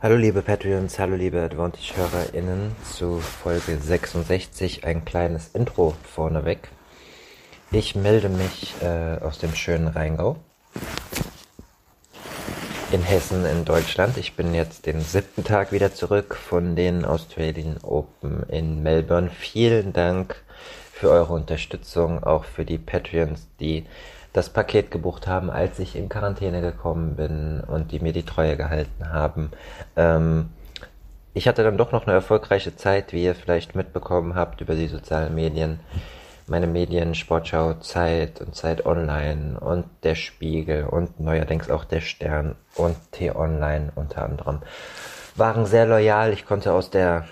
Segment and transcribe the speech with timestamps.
[0.00, 6.68] Hallo liebe Patreons, hallo liebe Advantage-HörerInnen zu Folge 66, ein kleines Intro vorneweg.
[7.72, 10.36] Ich melde mich äh, aus dem schönen Rheingau
[12.92, 14.18] in Hessen in Deutschland.
[14.18, 19.30] Ich bin jetzt den siebten Tag wieder zurück von den Australian Open in Melbourne.
[19.30, 20.36] Vielen Dank
[20.92, 23.84] für eure Unterstützung, auch für die Patreons, die
[24.38, 28.56] das Paket gebucht haben, als ich in Quarantäne gekommen bin und die mir die Treue
[28.56, 29.50] gehalten haben.
[29.96, 30.50] Ähm,
[31.34, 34.86] ich hatte dann doch noch eine erfolgreiche Zeit, wie ihr vielleicht mitbekommen habt über die
[34.86, 35.80] sozialen Medien.
[36.46, 42.54] Meine Medien, Sportschau, Zeit und Zeit Online und der Spiegel und neuerdings auch der Stern
[42.76, 44.60] und T-Online unter anderem
[45.34, 46.32] waren sehr loyal.
[46.32, 47.26] Ich konnte aus der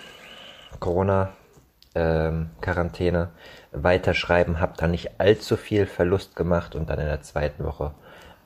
[0.79, 3.27] Corona-Quarantäne ähm,
[3.71, 7.93] weiterschreiben, habe dann nicht allzu viel Verlust gemacht und dann in der zweiten Woche,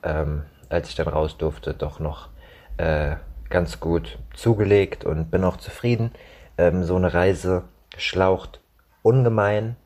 [0.02, 2.28] ähm, als ich dann raus durfte, doch noch
[2.76, 3.16] äh,
[3.50, 6.12] ganz gut zugelegt und bin auch zufrieden.
[6.58, 7.64] Ähm, so eine Reise
[7.96, 8.60] schlaucht
[9.02, 9.76] ungemein.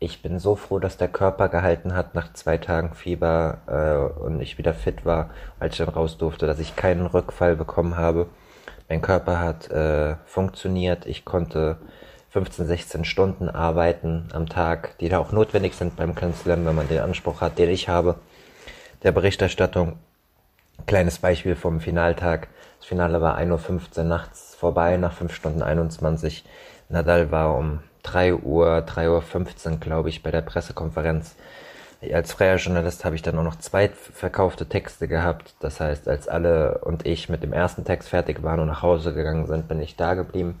[0.00, 4.40] Ich bin so froh, dass der Körper gehalten hat nach zwei Tagen Fieber äh, und
[4.40, 8.28] ich wieder fit war, als ich dann raus durfte, dass ich keinen Rückfall bekommen habe.
[8.88, 11.04] Mein Körper hat äh, funktioniert.
[11.06, 11.78] Ich konnte
[12.30, 16.88] 15, 16 Stunden arbeiten am Tag, die da auch notwendig sind beim Slam, wenn man
[16.88, 18.16] den Anspruch hat, den ich habe,
[19.02, 19.98] der Berichterstattung.
[20.86, 22.48] Kleines Beispiel vom Finaltag.
[22.78, 26.44] Das Finale war 1.15 Uhr nachts vorbei, nach 5 Stunden 21.
[26.90, 31.34] Nadal war um 3 Uhr, 3.15 Uhr, glaube ich, bei der Pressekonferenz.
[32.12, 35.54] Als freier Journalist habe ich dann auch noch zwei verkaufte Texte gehabt.
[35.60, 39.14] Das heißt, als alle und ich mit dem ersten Text fertig waren und nach Hause
[39.14, 40.60] gegangen sind, bin ich da geblieben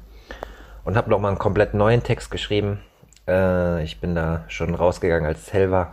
[0.88, 2.80] und habe nochmal einen komplett neuen Text geschrieben.
[3.28, 5.92] Äh, ich bin da schon rausgegangen als Selva.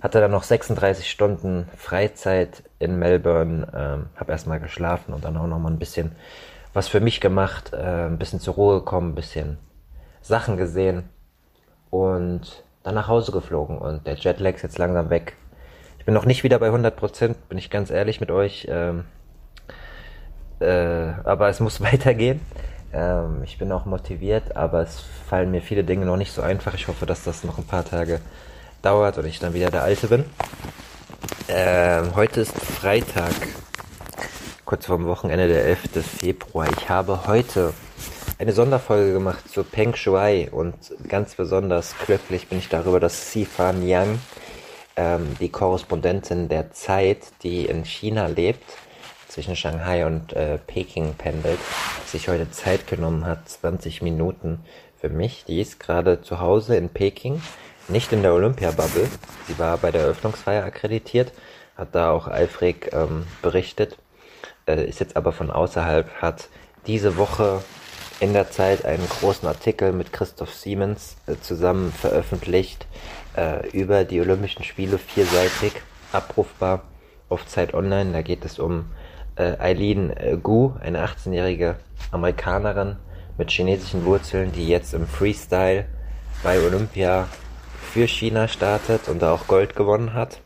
[0.00, 5.48] Hatte dann noch 36 Stunden Freizeit in Melbourne, ähm, habe erstmal geschlafen und dann auch
[5.48, 6.12] nochmal ein bisschen
[6.72, 9.58] was für mich gemacht, äh, ein bisschen zur Ruhe gekommen, ein bisschen
[10.22, 11.08] Sachen gesehen
[11.90, 15.34] und dann nach Hause geflogen und der Jetlag ist jetzt langsam weg.
[15.98, 18.68] Ich bin noch nicht wieder bei 100 Prozent, bin ich ganz ehrlich mit euch.
[18.70, 19.06] Ähm,
[20.60, 22.40] äh, aber es muss weitergehen.
[22.92, 26.74] Ähm, ich bin auch motiviert, aber es fallen mir viele Dinge noch nicht so einfach.
[26.74, 28.20] Ich hoffe, dass das noch ein paar Tage
[28.82, 30.24] dauert und ich dann wieder der Alte bin.
[31.48, 33.34] Ähm, heute ist Freitag,
[34.64, 36.04] kurz vorm Wochenende, der 11.
[36.04, 36.68] Februar.
[36.78, 37.74] Ich habe heute
[38.38, 40.74] eine Sonderfolge gemacht zu Peng Shuai und
[41.08, 44.18] ganz besonders glücklich bin ich darüber, dass Sifan Yang,
[44.96, 48.64] ähm, die Korrespondentin der Zeit, die in China lebt,
[49.30, 51.58] zwischen Shanghai und äh, Peking pendelt,
[52.04, 54.64] sich heute Zeit genommen hat, 20 Minuten
[55.00, 55.44] für mich.
[55.46, 57.40] Die ist gerade zu Hause in Peking,
[57.88, 59.08] nicht in der Olympia-Bubble.
[59.46, 61.32] Sie war bei der Eröffnungsfeier akkreditiert,
[61.76, 63.96] hat da auch eifrig ähm, berichtet,
[64.66, 66.48] äh, ist jetzt aber von außerhalb, hat
[66.86, 67.62] diese Woche
[68.18, 72.86] in der Zeit einen großen Artikel mit Christoph Siemens äh, zusammen veröffentlicht
[73.36, 75.72] äh, über die Olympischen Spiele, vierseitig
[76.12, 76.82] abrufbar
[77.28, 78.12] auf Zeit Online.
[78.12, 78.90] Da geht es um
[79.36, 81.76] Eileen äh, Gu, eine 18-jährige
[82.10, 82.96] Amerikanerin
[83.38, 85.86] mit chinesischen Wurzeln, die jetzt im Freestyle
[86.42, 87.28] bei Olympia
[87.92, 90.40] für China startet und da auch Gold gewonnen hat,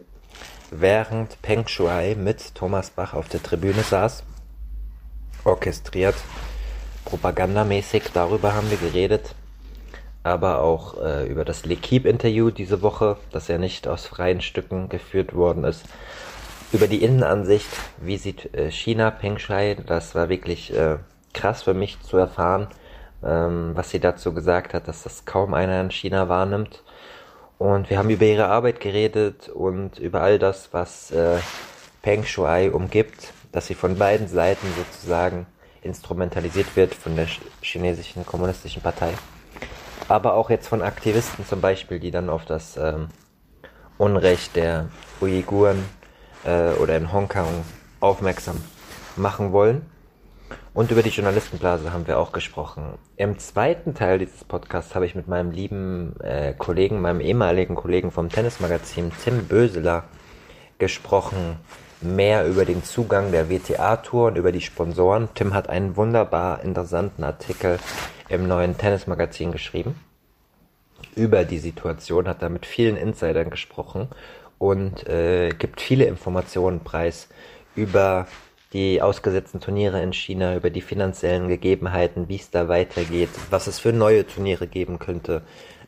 [0.70, 4.24] während Peng Shuai mit Thomas Bach auf der Tribüne saß,
[5.44, 6.14] orchestriert,
[7.04, 9.34] propagandamäßig, darüber haben wir geredet,
[10.22, 15.34] aber auch äh, über das L'Equipe-Interview diese Woche, das ja nicht aus freien Stücken geführt
[15.34, 15.84] worden ist,
[16.74, 17.68] über die Innenansicht,
[18.00, 20.96] wie sieht äh, China Peng Shui, das war wirklich äh,
[21.32, 22.66] krass für mich zu erfahren,
[23.24, 26.82] ähm, was sie dazu gesagt hat, dass das kaum einer in China wahrnimmt.
[27.58, 31.38] Und wir haben über ihre Arbeit geredet und über all das, was äh,
[32.02, 35.46] Peng Shui umgibt, dass sie von beiden Seiten sozusagen
[35.82, 37.28] instrumentalisiert wird von der
[37.62, 39.12] chinesischen kommunistischen Partei.
[40.08, 43.08] Aber auch jetzt von Aktivisten zum Beispiel, die dann auf das ähm,
[43.96, 44.88] Unrecht der
[45.20, 45.84] Uiguren
[46.44, 47.64] äh, oder in Hongkong
[48.00, 48.56] aufmerksam
[49.16, 49.82] machen wollen.
[50.74, 52.94] Und über die Journalistenblase haben wir auch gesprochen.
[53.16, 58.10] Im zweiten Teil dieses Podcasts habe ich mit meinem lieben äh, Kollegen, meinem ehemaligen Kollegen
[58.10, 60.04] vom Tennismagazin, Tim Böseler,
[60.78, 61.56] gesprochen.
[62.00, 65.28] Mehr über den Zugang der WTA-Tour und über die Sponsoren.
[65.34, 67.78] Tim hat einen wunderbar interessanten Artikel
[68.28, 69.94] im neuen Tennismagazin geschrieben.
[71.14, 74.08] Über die Situation hat er mit vielen Insidern gesprochen
[74.58, 77.28] und äh, gibt viele Informationen preis
[77.76, 78.26] über
[78.72, 83.78] die ausgesetzten Turniere in China, über die finanziellen Gegebenheiten, wie es da weitergeht, was es
[83.78, 85.42] für neue Turniere geben könnte,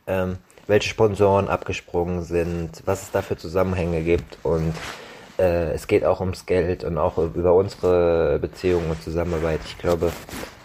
[0.06, 4.74] ähm, welche Sponsoren abgesprungen sind, was es da für Zusammenhänge gibt und
[5.38, 9.60] äh, es geht auch ums Geld und auch über unsere Beziehungen und Zusammenarbeit.
[9.66, 10.12] Ich glaube,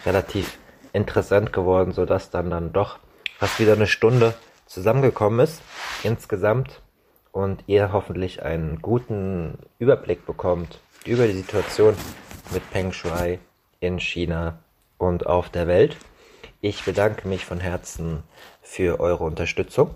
[0.06, 0.57] relativ
[0.94, 3.00] interessant geworden, sodass dann dann doch
[3.38, 4.33] fast wieder eine Stunde
[4.68, 5.62] zusammengekommen ist
[6.03, 6.81] insgesamt
[7.31, 11.95] und ihr hoffentlich einen guten Überblick bekommt über die Situation
[12.51, 13.39] mit Peng Shuai
[13.80, 14.60] in China
[14.98, 15.95] und auf der Welt.
[16.62, 18.24] Ich bedanke mich von Herzen
[18.62, 19.95] für eure Unterstützung.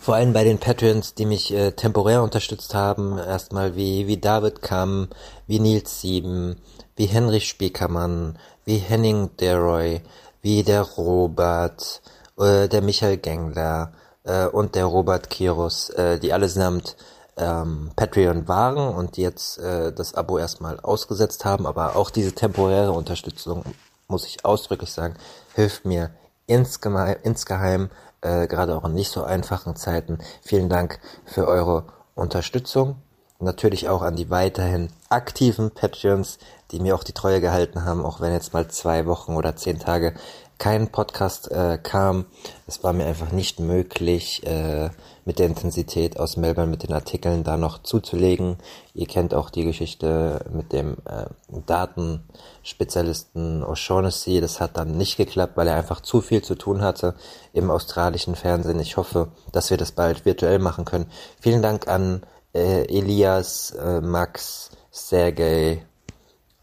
[0.00, 3.18] Vor allem bei den Patreons, die mich äh, temporär unterstützt haben.
[3.18, 5.08] Erstmal wie, wie David Kamm,
[5.46, 6.56] wie Nils Sieben,
[6.96, 10.00] wie Henrich Spiekermann, wie Henning Deroy,
[10.40, 12.00] wie der Robert,
[12.38, 13.92] äh, der Michael Gengler
[14.28, 16.96] äh, und der Robert Kirus, äh, die allesamt
[17.36, 22.92] ähm, Patreon waren und jetzt äh, das Abo erstmal ausgesetzt haben, aber auch diese temporäre
[22.92, 23.64] Unterstützung,
[24.06, 25.14] muss ich ausdrücklich sagen,
[25.54, 26.10] hilft mir
[26.46, 27.90] insgeheim, insgeheim
[28.20, 30.18] äh, gerade auch in nicht so einfachen Zeiten.
[30.42, 31.84] Vielen Dank für eure
[32.14, 32.96] Unterstützung.
[33.40, 36.38] Natürlich auch an die weiterhin aktiven Patreons,
[36.72, 39.78] die mir auch die Treue gehalten haben, auch wenn jetzt mal zwei Wochen oder zehn
[39.78, 40.14] Tage
[40.58, 42.26] kein Podcast äh, kam.
[42.66, 44.90] Es war mir einfach nicht möglich, äh,
[45.24, 48.56] mit der Intensität aus Melbourne mit den Artikeln da noch zuzulegen.
[48.94, 51.26] Ihr kennt auch die Geschichte mit dem äh,
[51.66, 54.40] Datenspezialisten O'Shaughnessy.
[54.40, 57.14] Das hat dann nicht geklappt, weil er einfach zu viel zu tun hatte
[57.52, 58.80] im australischen Fernsehen.
[58.80, 61.10] Ich hoffe, dass wir das bald virtuell machen können.
[61.38, 62.22] Vielen Dank an
[62.54, 65.84] äh, Elias, äh, Max, Sergej,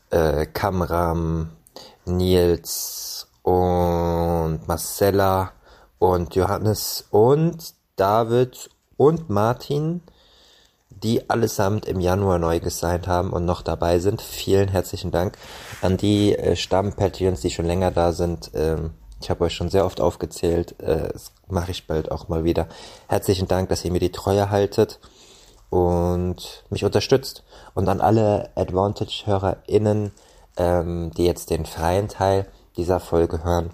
[0.10, 1.52] äh, Kamram,
[2.06, 5.52] Nils und Marcella
[6.00, 10.02] und Johannes und David und Martin,
[10.90, 14.24] die allesamt im Januar neu gesigned haben und noch dabei sind.
[14.24, 15.38] Vielen herzlichen Dank
[15.84, 18.50] an die äh, Stamm-Patreons, die schon länger da sind.
[18.56, 20.80] Ähm, ich habe euch schon sehr oft aufgezählt.
[20.82, 22.68] Äh, das mache ich bald auch mal wieder.
[23.08, 25.00] Herzlichen Dank, dass ihr mir die Treue haltet
[25.70, 27.44] und mich unterstützt.
[27.76, 30.14] Und an alle Advantage-HörerInnen,
[30.58, 33.72] ähm, die jetzt den freien Teil dieser Folge hören.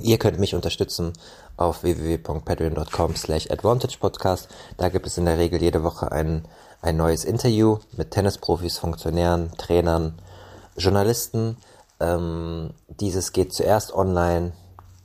[0.00, 1.12] Ihr könnt mich unterstützen
[1.56, 4.48] auf www.patreon.com slash advantagepodcast.
[4.76, 6.46] Da gibt es in der Regel jede Woche ein,
[6.80, 10.18] ein neues Interview mit Tennisprofis, Funktionären, Trainern,
[10.76, 11.56] Journalisten.
[12.00, 14.52] Ähm, dieses geht zuerst online,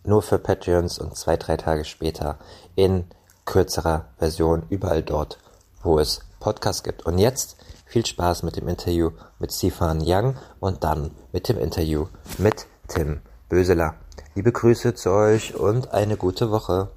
[0.04, 2.40] nur für Patreons und zwei, drei Tage später
[2.76, 3.06] in
[3.46, 5.38] kürzerer Version überall dort,
[5.84, 7.06] wo es Podcasts gibt.
[7.06, 12.08] Und jetzt viel Spaß mit dem Interview mit Stefan Young und dann mit dem Interview
[12.38, 13.20] mit Tim
[13.50, 13.96] Böseler.
[14.36, 16.90] Liebe Grüße zu euch und eine gute Woche.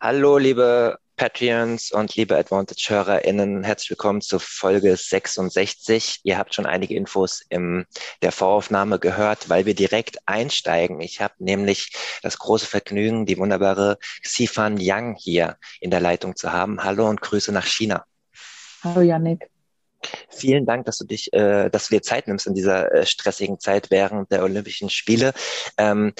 [0.00, 6.20] Hallo, liebe Patreons und liebe Advantage-HörerInnen, herzlich willkommen zu Folge 66.
[6.22, 7.84] Ihr habt schon einige Infos in
[8.22, 11.00] der Voraufnahme gehört, weil wir direkt einsteigen.
[11.00, 11.92] Ich habe nämlich
[12.22, 16.82] das große Vergnügen, die wunderbare Sifan Yang hier in der Leitung zu haben.
[16.82, 18.06] Hallo und Grüße nach China.
[18.82, 19.50] Hallo, Yannick.
[20.30, 23.60] Vielen Dank, dass du dich, äh, dass du dir Zeit nimmst in dieser äh, stressigen
[23.60, 25.34] Zeit während der Olympischen Spiele.
[25.76, 26.14] Ähm,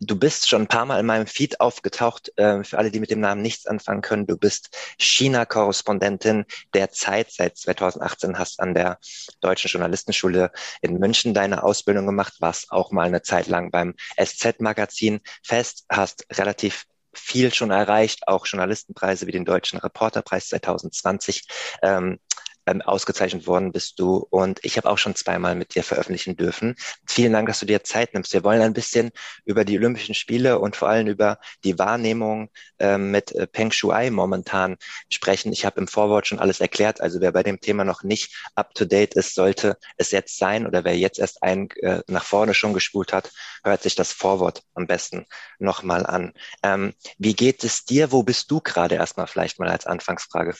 [0.00, 2.32] du bist schon ein paar Mal in meinem Feed aufgetaucht.
[2.36, 7.30] Äh, für alle, die mit dem Namen nichts anfangen können, du bist China-Korrespondentin der Zeit.
[7.30, 8.98] Seit 2018 hast an der
[9.42, 15.20] Deutschen Journalistenschule in München deine Ausbildung gemacht, warst auch mal eine Zeit lang beim SZ-Magazin
[15.42, 16.86] fest, hast relativ
[17.18, 21.46] viel schon erreicht, auch Journalistenpreise wie den Deutschen Reporterpreis 2020.
[21.82, 22.18] Ähm,
[22.66, 26.76] ähm, ausgezeichnet worden bist du und ich habe auch schon zweimal mit dir veröffentlichen dürfen.
[27.06, 28.32] Vielen Dank, dass du dir Zeit nimmst.
[28.32, 29.10] Wir wollen ein bisschen
[29.44, 34.10] über die Olympischen Spiele und vor allem über die Wahrnehmung ähm, mit äh, Peng Shuai
[34.10, 34.76] momentan
[35.10, 35.52] sprechen.
[35.52, 39.14] Ich habe im Vorwort schon alles erklärt, also wer bei dem Thema noch nicht up-to-date
[39.14, 43.12] ist, sollte es jetzt sein oder wer jetzt erst ein äh, nach vorne schon gespult
[43.12, 43.30] hat,
[43.64, 45.26] hört sich das Vorwort am besten
[45.58, 46.32] nochmal an.
[46.62, 48.12] Ähm, wie geht es dir?
[48.12, 50.54] Wo bist du gerade erstmal vielleicht mal als Anfangsfrage?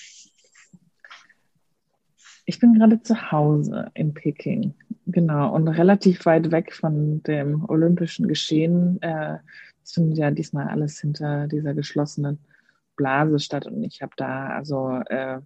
[2.49, 4.73] Ich bin gerade zu Hause in Peking,
[5.07, 9.03] genau, und relativ weit weg von dem olympischen Geschehen.
[9.03, 9.39] Äh,
[9.83, 12.39] es findet ja diesmal alles hinter dieser geschlossenen
[12.95, 15.41] Blase statt und ich habe da, also, äh,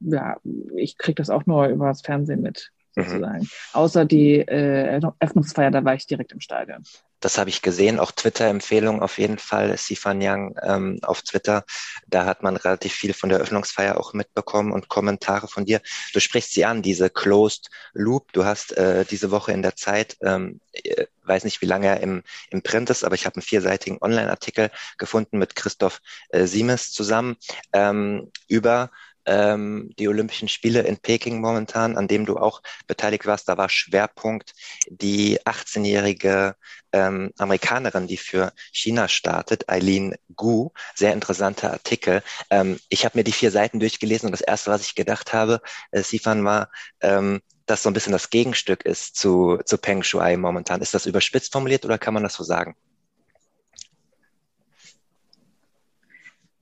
[0.00, 0.36] ja,
[0.76, 2.70] ich kriege das auch nur über das Fernsehen mit.
[2.96, 3.40] Sozusagen.
[3.40, 3.48] Mhm.
[3.72, 6.82] Außer die äh, Öffnungsfeier, da war ich direkt im Stadion.
[7.20, 11.64] Das habe ich gesehen, auch Twitter-Empfehlung auf jeden Fall, Sifan Yang ähm, auf Twitter.
[12.06, 15.80] Da hat man relativ viel von der Öffnungsfeier auch mitbekommen und Kommentare von dir.
[16.12, 18.32] Du sprichst sie an, diese Closed Loop.
[18.32, 22.00] Du hast äh, diese Woche in der Zeit, ähm, äh, weiß nicht, wie lange er
[22.00, 26.92] im, im Print ist, aber ich habe einen vierseitigen Online-Artikel gefunden mit Christoph äh, Siemes
[26.92, 27.36] zusammen
[27.72, 28.90] ähm, über
[29.26, 33.48] ähm, die Olympischen Spiele in Peking momentan, an dem du auch beteiligt warst.
[33.48, 34.54] Da war Schwerpunkt
[34.88, 36.54] die 18-jährige
[36.92, 40.70] ähm, Amerikanerin, die für China startet, Eileen Gu.
[40.94, 42.22] Sehr interessanter Artikel.
[42.50, 45.60] Ähm, ich habe mir die vier Seiten durchgelesen und das erste, was ich gedacht habe,
[45.90, 50.36] äh, Sifan, war, ähm, dass so ein bisschen das Gegenstück ist zu, zu Peng Shuai
[50.36, 50.80] momentan.
[50.80, 52.76] Ist das überspitzt formuliert oder kann man das so sagen?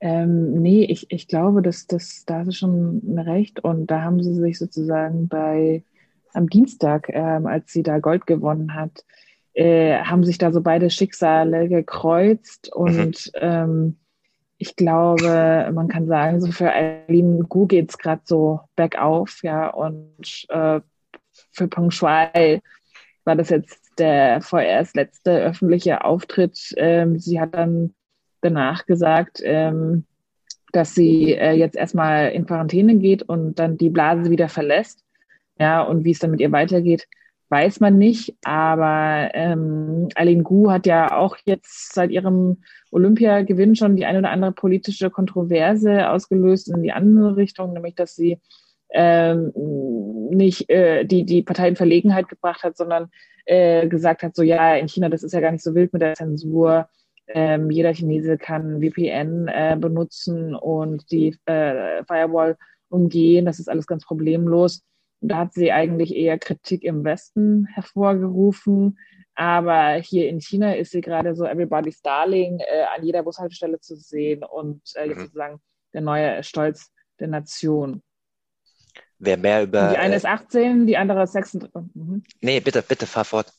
[0.05, 3.65] Ähm, nee, ich, ich glaube, dass das, da hast du schon recht.
[3.65, 5.83] Und da haben sie sich sozusagen bei
[6.35, 9.03] am Dienstag, ähm, als sie da Gold gewonnen hat,
[9.55, 12.71] äh, haben sich da so beide Schicksale gekreuzt.
[12.75, 12.83] Mhm.
[12.83, 13.97] Und ähm,
[14.59, 19.71] ich glaube, man kann sagen, so für Eileen Gu geht es gerade so bergauf, ja.
[19.71, 20.81] Und äh,
[21.53, 22.61] für Peng Shuai
[23.25, 26.75] war das jetzt der vorerst letzte öffentliche Auftritt.
[26.77, 27.95] Ähm, sie hat dann
[28.45, 30.05] danach gesagt, ähm,
[30.73, 35.05] dass sie äh, jetzt erstmal in Quarantäne geht und dann die Blase wieder verlässt.
[35.59, 37.07] Ja, und wie es dann mit ihr weitergeht,
[37.49, 38.35] weiß man nicht.
[38.43, 44.31] Aber ähm, Eileen Gu hat ja auch jetzt seit ihrem Olympiagewinn schon die eine oder
[44.31, 48.41] andere politische Kontroverse ausgelöst in die andere Richtung, nämlich dass sie
[48.91, 49.53] ähm,
[50.31, 53.11] nicht äh, die, die Partei in Verlegenheit gebracht hat, sondern
[53.45, 56.03] äh, gesagt hat, so ja, in China, das ist ja gar nicht so wild mit
[56.03, 56.89] der Zensur
[57.29, 62.57] ähm, jeder Chinese kann VPN äh, benutzen und die äh, Firewall
[62.89, 63.47] umgehen.
[63.47, 64.83] Das ist alles ganz problemlos.
[65.21, 68.99] Und da hat sie eigentlich eher Kritik im Westen hervorgerufen.
[69.35, 73.97] Aber hier in China ist sie gerade so Everybody's Darling äh, an jeder Bushaltestelle zu
[73.97, 75.19] sehen und äh, mhm.
[75.19, 75.61] sozusagen
[75.93, 78.03] der neue Stolz der Nation.
[79.19, 79.89] Wer mehr über.
[79.89, 81.95] Die eine ist 18, die andere ist 36.
[81.95, 82.23] Mhm.
[82.43, 83.53] Nee, bitte, bitte, fahr fort.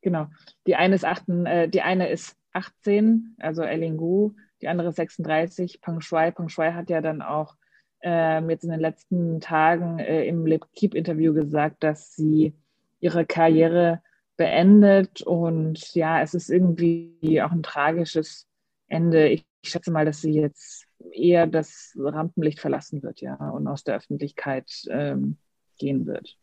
[0.00, 0.28] Genau.
[0.66, 4.32] Die eine ist 8, äh, die eine ist 18, also Elingu,
[4.62, 6.30] die andere 36, Peng Shuai.
[6.30, 7.56] Peng Shuai hat ja dann auch
[8.00, 12.54] ähm, jetzt in den letzten Tagen äh, im Lip Keep Interview gesagt, dass sie
[13.00, 14.02] ihre Karriere
[14.36, 18.46] beendet und ja, es ist irgendwie auch ein tragisches
[18.88, 19.28] Ende.
[19.28, 23.84] Ich, ich schätze mal, dass sie jetzt eher das Rampenlicht verlassen wird, ja, und aus
[23.84, 25.38] der Öffentlichkeit ähm,
[25.78, 26.36] gehen wird.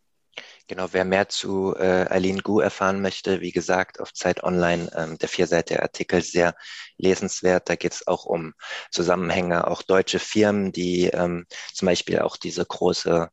[0.68, 5.18] Genau, wer mehr zu äh, Eileen Gu erfahren möchte, wie gesagt, auf Zeit Online, ähm,
[5.18, 6.56] der vierseite Artikel sehr
[6.98, 7.70] lesenswert.
[7.70, 8.54] Da geht es auch um
[8.92, 13.30] Zusammenhänge, auch deutsche Firmen, die ähm, zum Beispiel auch diese große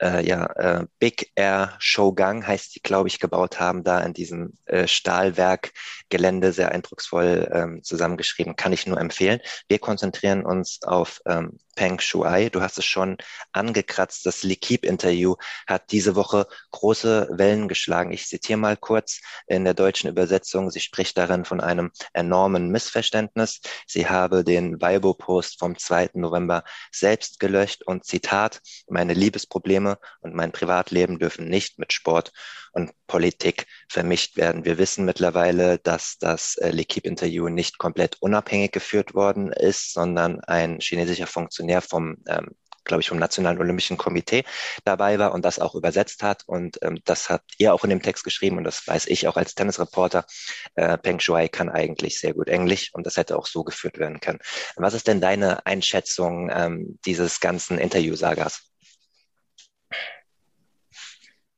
[0.00, 4.54] äh, ja, äh, Big Air Showgang heißt die, glaube ich, gebaut haben, da in diesem
[4.66, 8.56] äh, Stahlwerk-Gelände sehr eindrucksvoll ähm, zusammengeschrieben.
[8.56, 9.40] Kann ich nur empfehlen.
[9.68, 12.48] Wir konzentrieren uns auf ähm, Peng Shuai.
[12.50, 13.18] Du hast es schon
[13.52, 14.26] angekratzt.
[14.26, 18.10] Das L'Equipe-Interview hat diese Woche große Wellen geschlagen.
[18.10, 20.72] Ich zitiere mal kurz in der deutschen Übersetzung.
[20.72, 23.60] Sie spricht darin von einem enormen Missverständnis.
[23.86, 26.10] Sie habe den Weibo-Post vom 2.
[26.14, 32.32] November selbst gelöscht und Zitat, meine Liebesprobleme und mein Privatleben dürfen nicht mit Sport
[32.78, 34.64] und Politik vermischt werden.
[34.64, 40.78] Wir wissen mittlerweile, dass das äh, L'Equipe-Interview nicht komplett unabhängig geführt worden ist, sondern ein
[40.80, 42.54] chinesischer Funktionär vom ähm,
[42.88, 44.44] glaube ich, vom Nationalen Olympischen Komitee
[44.84, 46.42] dabei war und das auch übersetzt hat.
[46.46, 49.36] Und ähm, das habt ihr auch in dem Text geschrieben und das weiß ich auch
[49.36, 50.24] als Tennisreporter.
[50.74, 54.20] Äh, Peng Shuai kann eigentlich sehr gut Englisch und das hätte auch so geführt werden
[54.20, 54.40] können.
[54.76, 58.67] Was ist denn deine Einschätzung ähm, dieses ganzen Interviewsagers?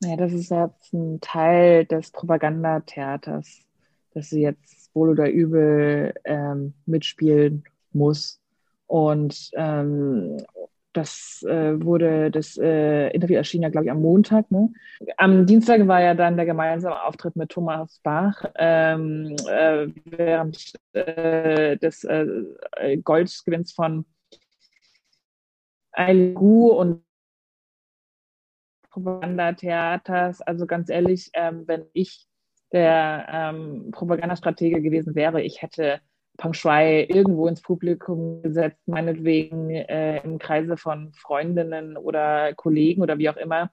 [0.00, 3.60] Naja, das ist jetzt ein Teil des Propagandatheaters,
[4.14, 8.40] dass sie jetzt wohl oder übel ähm, mitspielen muss.
[8.86, 10.38] Und ähm,
[10.92, 14.50] das äh, wurde, das äh, Interview erschien ja, glaube ich, am Montag.
[14.50, 14.72] Ne?
[15.18, 21.76] Am Dienstag war ja dann der gemeinsame Auftritt mit Thomas Bach ähm, äh, während äh,
[21.76, 22.26] des äh,
[23.04, 24.04] Goldgewinns von
[26.34, 27.02] Gu und
[28.90, 30.42] Propagandatheaters.
[30.42, 32.26] Also ganz ehrlich, ähm, wenn ich
[32.72, 36.00] der ähm, Propagandastratege gewesen wäre, ich hätte
[36.36, 43.18] Peng Shui irgendwo ins Publikum gesetzt, meinetwegen äh, im Kreise von Freundinnen oder Kollegen oder
[43.18, 43.70] wie auch immer.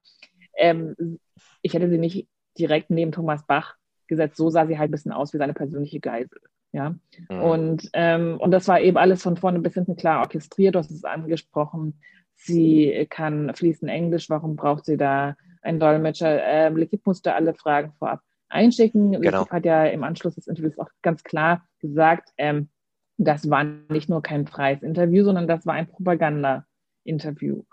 [0.58, 1.20] Ähm,
[1.62, 3.76] ich hätte sie nicht direkt neben Thomas Bach
[4.08, 4.38] gesetzt.
[4.38, 6.40] So sah sie halt ein bisschen aus wie seine persönliche Geisel.
[6.72, 6.96] Ja.
[7.30, 7.42] Mhm.
[7.42, 10.76] Und, ähm, und das war eben alles von vorne bis hinten klar orchestriert.
[10.76, 12.02] Du hast es angesprochen.
[12.38, 14.30] Sie kann fließend Englisch.
[14.30, 16.42] Warum braucht sie da einen Dolmetscher?
[16.44, 19.12] Ähm, Lekip musste alle Fragen vorab einschicken.
[19.12, 19.40] Genau.
[19.40, 22.70] Lekip hat ja im Anschluss des Interviews auch ganz klar gesagt, ähm,
[23.18, 27.64] das war nicht nur kein freies Interview, sondern das war ein Propaganda-Interview.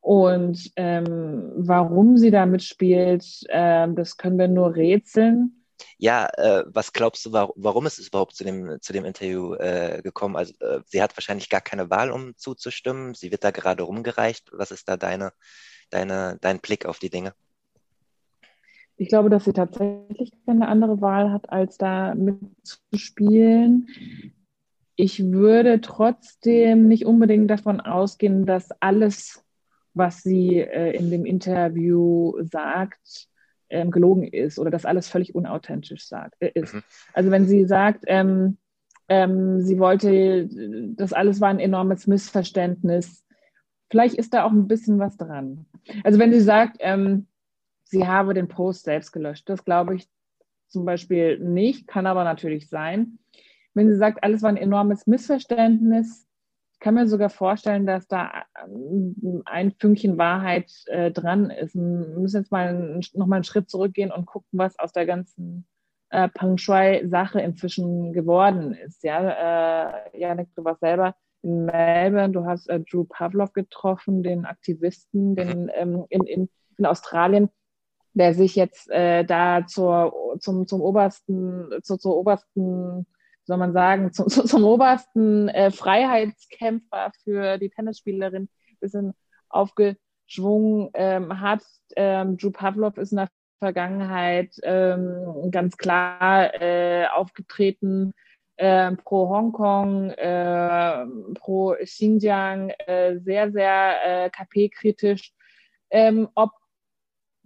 [0.00, 5.57] Und ähm, warum sie da mitspielt, äh, das können wir nur rätseln.
[5.98, 9.54] Ja, äh, was glaubst du, warum, warum ist es überhaupt zu dem, zu dem Interview
[9.54, 10.36] äh, gekommen?
[10.36, 13.14] Also äh, sie hat wahrscheinlich gar keine Wahl, um zuzustimmen.
[13.14, 14.50] Sie wird da gerade rumgereicht.
[14.52, 15.32] Was ist da deine,
[15.90, 17.34] deine, dein Blick auf die Dinge?
[18.96, 23.88] Ich glaube, dass sie tatsächlich keine andere Wahl hat, als da mitzuspielen.
[24.96, 29.44] Ich würde trotzdem nicht unbedingt davon ausgehen, dass alles,
[29.94, 33.28] was sie äh, in dem Interview sagt,
[33.70, 36.74] ähm, gelogen ist oder dass alles völlig unauthentisch sagt, äh, ist.
[36.74, 36.82] Mhm.
[37.12, 38.58] Also wenn sie sagt, ähm,
[39.08, 40.48] ähm, sie wollte,
[40.96, 43.24] das alles war ein enormes Missverständnis,
[43.90, 45.66] vielleicht ist da auch ein bisschen was dran.
[46.04, 47.26] Also wenn sie sagt, ähm,
[47.84, 49.48] sie habe den Post selbst gelöscht.
[49.48, 50.08] Das glaube ich
[50.68, 53.18] zum Beispiel nicht, kann aber natürlich sein.
[53.74, 56.27] Wenn sie sagt, alles war ein enormes Missverständnis,
[56.78, 61.74] ich kann mir sogar vorstellen, dass da ähm, ein Fünkchen Wahrheit äh, dran ist.
[61.74, 65.66] Wir müssen jetzt mal noch mal einen Schritt zurückgehen und gucken, was aus der ganzen
[66.10, 69.02] äh, Peng Shui-Sache inzwischen geworden ist.
[69.02, 74.44] Ja, äh, Janik, du warst selber in Melbourne, du hast äh, Drew Pavlov getroffen, den
[74.44, 77.50] Aktivisten den, ähm, in, in, in Australien
[78.14, 83.06] der sich jetzt äh, da zur, zum, zum obersten, zur, zur obersten,
[83.48, 89.14] soll man sagen, zum, zum obersten äh, Freiheitskämpfer für die Tennisspielerin ein bisschen
[89.48, 91.62] aufgeschwungen ähm, hat.
[91.96, 93.28] Ähm, Drew Pavlov ist in der
[93.58, 98.14] Vergangenheit ähm, ganz klar äh, aufgetreten
[98.56, 105.32] äh, pro Hongkong, äh, pro Xinjiang, äh, sehr, sehr äh, KP-kritisch.
[105.90, 106.50] Ähm, ob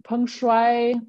[0.03, 0.99] Peng Shui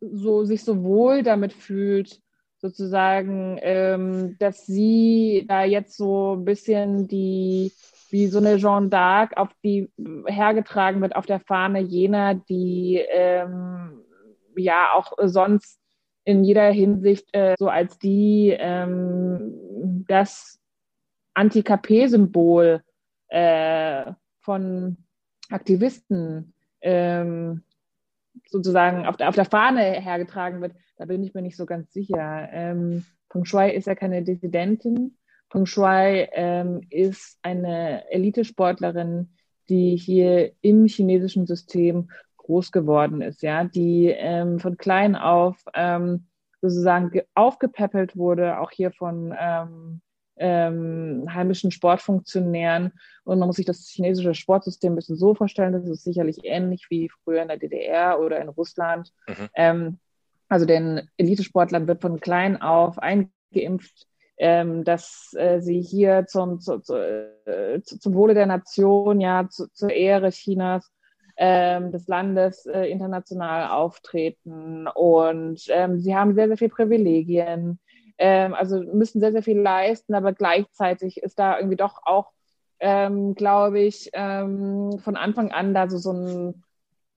[0.00, 2.20] so, sich so wohl damit fühlt,
[2.58, 7.72] sozusagen, ähm, dass sie da jetzt so ein bisschen die,
[8.10, 9.90] wie so eine Jeanne d'Arc auf die
[10.26, 14.02] hergetragen wird auf der Fahne jener, die ähm,
[14.56, 15.78] ja auch sonst
[16.24, 20.60] in jeder Hinsicht äh, so als die ähm, das
[21.34, 22.82] Anti-KP-Symbol
[23.28, 24.96] äh, von
[25.50, 27.62] Aktivisten ähm,
[28.46, 31.92] sozusagen auf der, auf der Fahne hergetragen wird, da bin ich mir nicht so ganz
[31.92, 32.48] sicher.
[32.52, 35.16] Ähm, Peng Shui ist ja keine Dissidentin.
[35.48, 39.30] Peng Shui ähm, ist eine Elitesportlerin,
[39.68, 46.26] die hier im chinesischen System groß geworden ist, ja, die ähm, von klein auf ähm,
[46.60, 50.00] sozusagen aufgepäppelt wurde, auch hier von ähm,
[50.36, 52.92] ähm, heimischen Sportfunktionären.
[53.24, 56.86] Und man muss sich das chinesische Sportsystem ein bisschen so vorstellen, das ist sicherlich ähnlich
[56.90, 59.12] wie früher in der DDR oder in Russland.
[59.28, 59.48] Mhm.
[59.54, 59.98] Ähm,
[60.48, 64.06] also den Elitesportlern wird von klein auf eingeimpft,
[64.38, 69.68] ähm, dass äh, sie hier zum, zu, zu, äh, zum Wohle der Nation, ja, zu,
[69.72, 70.90] zur Ehre Chinas
[71.36, 74.86] ähm, des Landes äh, international auftreten.
[74.86, 77.78] Und ähm, sie haben sehr, sehr viele Privilegien
[78.18, 82.32] ähm, also müssen sehr, sehr viel leisten, aber gleichzeitig ist da irgendwie doch auch,
[82.80, 86.64] ähm, glaube ich, ähm, von Anfang an da so, so ein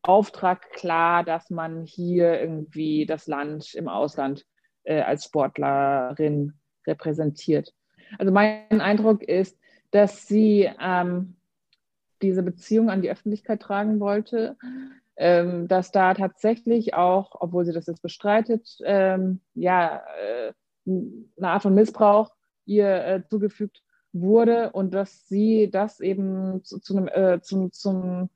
[0.04, 4.46] Auftrag klar, dass man hier irgendwie das Land im Ausland
[4.84, 6.54] äh, als Sportlerin
[6.88, 7.74] repräsentiert.
[8.18, 9.58] Also mein Eindruck ist,
[9.92, 11.36] dass sie ähm,
[12.22, 14.58] diese Beziehung an die Öffentlichkeit tragen wollte,
[15.18, 20.54] ähm, dass da tatsächlich auch, obwohl sie das jetzt bestreitet, ähm, ja, äh,
[20.86, 22.34] eine Art von Missbrauch
[22.66, 23.84] ihr äh, zugefügt
[24.14, 28.30] wurde und dass sie das eben zu, zu einem, äh, zum, zum,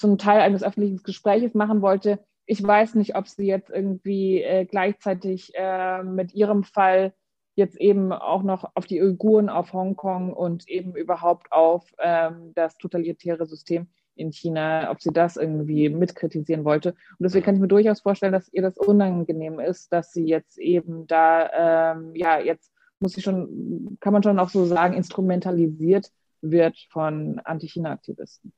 [0.00, 2.18] zum Teil eines öffentlichen Gespräches machen wollte.
[2.46, 7.12] Ich weiß nicht, ob sie jetzt irgendwie äh, gleichzeitig äh, mit ihrem Fall
[7.54, 12.78] jetzt eben auch noch auf die Uiguren, auf Hongkong und eben überhaupt auf ähm, das
[12.78, 16.90] totalitäre System in China, ob sie das irgendwie mitkritisieren wollte.
[16.92, 20.58] Und deswegen kann ich mir durchaus vorstellen, dass ihr das unangenehm ist, dass sie jetzt
[20.58, 26.10] eben da, ähm, ja, jetzt muss sie schon, kann man schon auch so sagen, instrumentalisiert
[26.40, 28.52] wird von Anti-China-Aktivisten.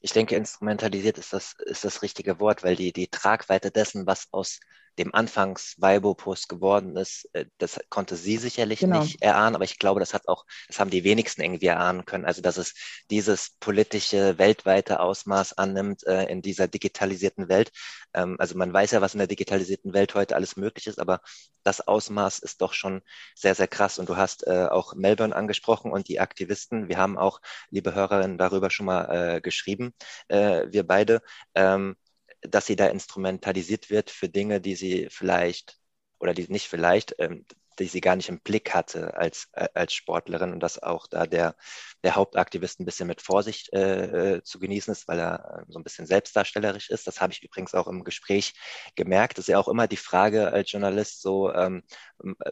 [0.00, 4.28] Ich denke, instrumentalisiert ist das, ist das richtige Wort, weil die, die Tragweite dessen, was
[4.32, 4.60] aus
[5.00, 9.00] dem anfangs Weibo-Post geworden ist, äh, das konnte sie sicherlich genau.
[9.00, 12.26] nicht erahnen, aber ich glaube, das hat auch, das haben die wenigsten irgendwie erahnen können.
[12.26, 12.74] Also, dass es
[13.10, 17.72] dieses politische, weltweite Ausmaß annimmt äh, in dieser digitalisierten Welt.
[18.14, 21.20] Ähm, also man weiß ja, was in der digitalisierten Welt heute alles möglich ist, aber
[21.62, 23.02] das Ausmaß ist doch schon
[23.34, 23.98] sehr, sehr krass.
[23.98, 26.88] Und du hast äh, auch Melbourne angesprochen und die Aktivisten.
[26.88, 29.94] Wir haben auch, liebe Hörerinnen, darüber schon mal äh, geschrieben,
[30.28, 31.22] äh, wir beide.
[31.54, 31.96] Ähm,
[32.42, 35.78] dass sie da instrumentalisiert wird für Dinge, die sie vielleicht
[36.18, 37.44] oder die nicht vielleicht, ähm,
[37.80, 41.26] die sie gar nicht im Blick hatte als, äh, als Sportlerin und dass auch da
[41.26, 41.56] der,
[42.04, 45.84] der Hauptaktivist ein bisschen mit Vorsicht äh, äh zu genießen ist, weil er so ein
[45.84, 47.06] bisschen selbstdarstellerisch ist.
[47.06, 48.54] Das habe ich übrigens auch im Gespräch
[48.94, 49.38] gemerkt.
[49.38, 51.82] Das ist ja auch immer die Frage als Journalist so, ähm,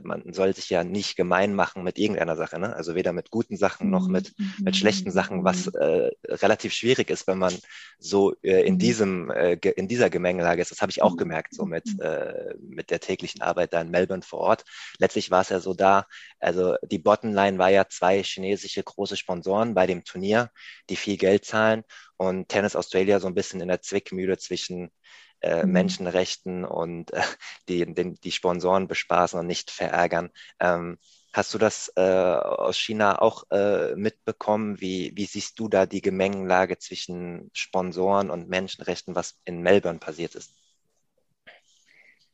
[0.02, 2.74] man soll sich ja nicht gemein machen mit irgendeiner Sache, ne?
[2.74, 5.72] also weder mit guten Sachen noch mit, mit schlechten Sachen, was mhm.
[5.74, 7.54] äh, relativ schwierig ist, wenn man
[7.98, 8.78] so äh, in mhm.
[8.78, 10.70] diesem, äh, in dieser Gemengelage ist.
[10.70, 14.22] Das habe ich auch gemerkt, so mit, äh, mit der täglichen Arbeit da in Melbourne
[14.22, 14.64] vor Ort.
[14.98, 16.06] Letztlich war es ja so da,
[16.40, 20.50] also die Bottomline war ja zwei chinesische große Sponsoren bei dem Turnier,
[20.88, 21.84] die viel Geld zahlen
[22.16, 24.90] und Tennis Australia so ein bisschen in der Zwickmühle zwischen
[25.40, 25.72] äh, mhm.
[25.72, 27.22] Menschenrechten und äh,
[27.68, 30.30] die, den, die Sponsoren bespaßen und nicht verärgern.
[30.60, 30.98] Ähm,
[31.32, 34.80] hast du das äh, aus China auch äh, mitbekommen?
[34.80, 40.34] Wie, wie siehst du da die Gemengenlage zwischen Sponsoren und Menschenrechten, was in Melbourne passiert
[40.34, 40.54] ist?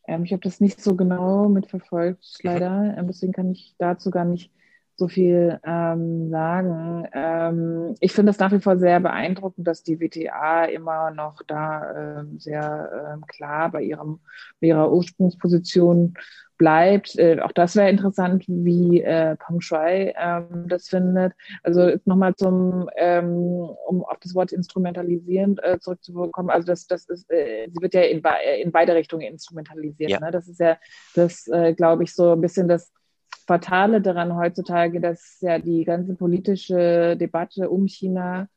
[0.06, 2.50] Ähm, ich habe das nicht so genau mitverfolgt, mhm.
[2.50, 2.94] leider.
[2.98, 4.50] Ähm, deswegen kann ich dazu gar nicht
[4.96, 7.08] so viel ähm, sagen.
[7.12, 12.20] Ähm, ich finde es nach wie vor sehr beeindruckend, dass die WTA immer noch da
[12.20, 14.20] ähm, sehr ähm, klar bei ihrem
[14.60, 16.14] bei ihrer Ursprungsposition
[16.64, 17.18] bleibt.
[17.18, 21.34] Äh, auch das wäre interessant, wie äh, Peng Shui ähm, das findet.
[21.62, 26.48] Also nochmal zum, ähm, um auf das Wort instrumentalisieren äh, zurückzukommen.
[26.48, 28.22] Also das, das ist, äh, sie wird ja in,
[28.62, 30.10] in beide Richtungen instrumentalisiert.
[30.10, 30.20] Ja.
[30.20, 30.30] Ne?
[30.30, 30.78] Das ist ja
[31.14, 32.90] das, äh, glaube ich, so ein bisschen das
[33.46, 38.48] Fatale daran heutzutage, dass ja die ganze politische Debatte um China,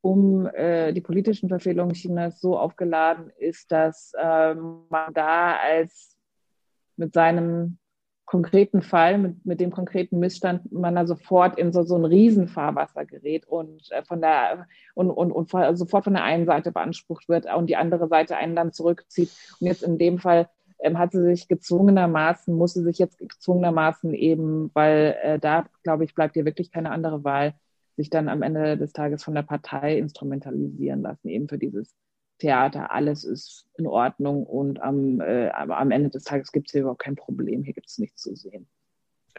[0.00, 6.13] um äh, die politischen Verfehlungen Chinas so aufgeladen ist, dass ähm, man da als
[6.96, 7.78] mit seinem
[8.26, 13.04] konkreten Fall, mit, mit dem konkreten Missstand, man da sofort in so, so ein Riesenfahrwasser
[13.04, 17.46] gerät und äh, von der und, und, und sofort von der einen Seite beansprucht wird
[17.54, 19.30] und die andere Seite einen dann zurückzieht.
[19.60, 24.14] Und jetzt in dem Fall ähm, hat sie sich gezwungenermaßen, muss sie sich jetzt gezwungenermaßen
[24.14, 27.54] eben, weil äh, da, glaube ich, bleibt ihr wirklich keine andere Wahl,
[27.96, 31.94] sich dann am Ende des Tages von der Partei instrumentalisieren lassen, eben für dieses
[32.38, 32.90] Theater.
[32.90, 37.02] Alles ist in Ordnung und am, äh, am Ende des Tages gibt es hier überhaupt
[37.02, 38.68] kein Problem, hier gibt es nichts zu sehen.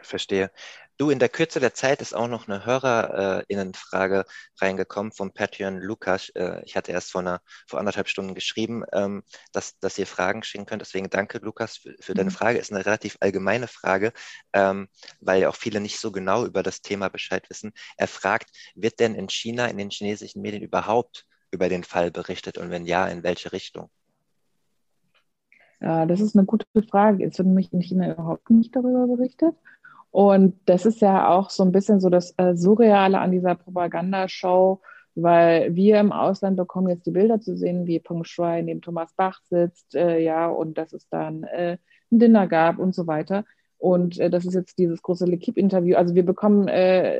[0.02, 0.50] Verstehe.
[0.98, 4.24] Du, in der Kürze der Zeit ist auch noch eine HörerInnenfrage
[4.60, 6.28] reingekommen vom Patreon Lukas.
[6.30, 10.42] Äh, ich hatte erst vor, einer, vor anderthalb Stunden geschrieben, ähm, dass, dass ihr Fragen
[10.42, 10.82] schicken könnt.
[10.82, 12.34] Deswegen danke, Lukas, für, für deine mhm.
[12.34, 12.58] Frage.
[12.58, 14.12] Ist eine relativ allgemeine Frage,
[14.52, 14.88] ähm,
[15.20, 17.72] weil ja auch viele nicht so genau über das Thema Bescheid wissen.
[17.96, 22.58] Er fragt, wird denn in China, in den chinesischen Medien überhaupt über den Fall berichtet
[22.58, 23.88] und wenn ja, in welche Richtung?
[25.80, 27.24] Ja, das ist eine gute Frage.
[27.24, 29.54] Es wird nämlich in China überhaupt nicht darüber berichtet.
[30.10, 34.80] Und das ist ja auch so ein bisschen so das äh, Surreale an dieser Propagandashow,
[35.14, 39.12] weil wir im Ausland bekommen jetzt die Bilder zu sehen, wie Peng Shui neben Thomas
[39.14, 41.76] Bach sitzt, äh, ja, und dass es dann äh,
[42.10, 43.44] ein Dinner gab und so weiter.
[43.78, 45.96] Und äh, das ist jetzt dieses große L'Equipe-Interview.
[45.96, 47.18] Also wir bekommen äh,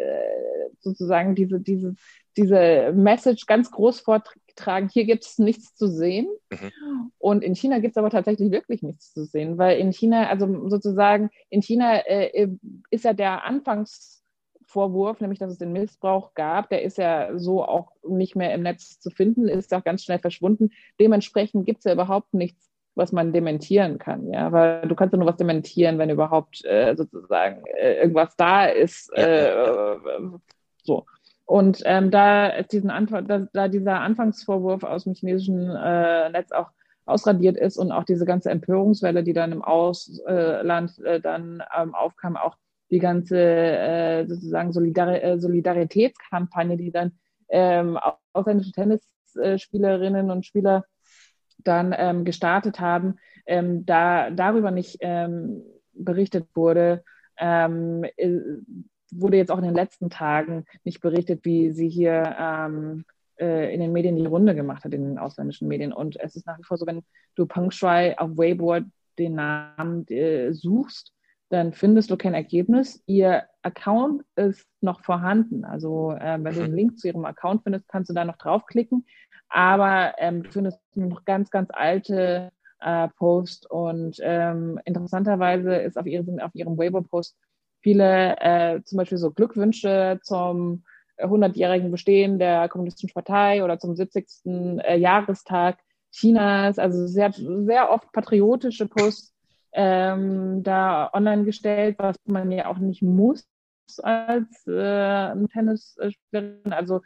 [0.80, 1.94] sozusagen diese, diese,
[2.37, 6.29] diese Message ganz groß vortragen, hier gibt es nichts zu sehen.
[6.51, 7.12] Mhm.
[7.18, 10.68] Und in China gibt es aber tatsächlich wirklich nichts zu sehen, weil in China, also
[10.68, 12.49] sozusagen, in China äh,
[12.90, 17.92] ist ja der Anfangsvorwurf, nämlich dass es den Missbrauch gab, der ist ja so auch
[18.07, 20.70] nicht mehr im Netz zu finden, ist auch ganz schnell verschwunden.
[21.01, 25.18] Dementsprechend gibt es ja überhaupt nichts, was man dementieren kann, ja, weil du kannst ja
[25.18, 29.11] nur was dementieren, wenn überhaupt äh, sozusagen äh, irgendwas da ist.
[29.14, 29.92] Ja, ja.
[29.94, 29.99] Äh,
[30.83, 31.05] so.
[31.46, 36.70] Und ähm, da, diesen Anfang, da, da, dieser Anfangsvorwurf aus dem chinesischen äh, Netz auch
[37.06, 42.37] ausradiert ist und auch diese ganze Empörungswelle, die dann im Ausland äh, dann ähm, aufkam,
[42.37, 42.56] auch
[42.90, 47.12] die ganze äh, sozusagen Solidar äh, Solidaritätskampagne, die dann
[47.48, 47.96] ähm,
[48.32, 50.85] ausländische Tennisspielerinnen und Spieler
[51.59, 57.04] dann ähm, gestartet haben, ähm, da darüber nicht ähm, berichtet wurde,
[57.38, 58.04] ähm,
[59.12, 63.04] wurde jetzt auch in den letzten Tagen nicht berichtet, wie sie hier ähm,
[63.38, 65.92] äh, in den Medien die Runde gemacht hat, in den ausländischen Medien.
[65.92, 67.02] Und es ist nach wie vor so, wenn
[67.34, 68.78] du Peng Shui auf Weibo
[69.18, 71.12] den Namen äh, suchst,
[71.48, 73.02] dann findest du kein Ergebnis.
[73.06, 75.64] Ihr Account ist noch vorhanden.
[75.64, 79.06] Also äh, wenn du einen Link zu ihrem Account findest, kannst du da noch draufklicken.
[79.48, 83.66] Aber ähm, du findest noch ganz, ganz alte äh, Posts.
[83.66, 87.36] Und ähm, interessanterweise ist auf ihrem, auf ihrem Weibo-Post
[87.80, 90.84] viele äh, zum Beispiel so Glückwünsche zum
[91.18, 94.26] 100-jährigen Bestehen der Kommunistischen Partei oder zum 70.
[94.44, 95.78] Äh, Jahrestag
[96.12, 96.78] Chinas.
[96.78, 99.34] Also sehr, sehr oft patriotische Posts
[99.72, 103.46] ähm, da online gestellt, was man ja auch nicht muss
[104.02, 106.72] als äh, Tennisspielerin.
[106.72, 107.02] Also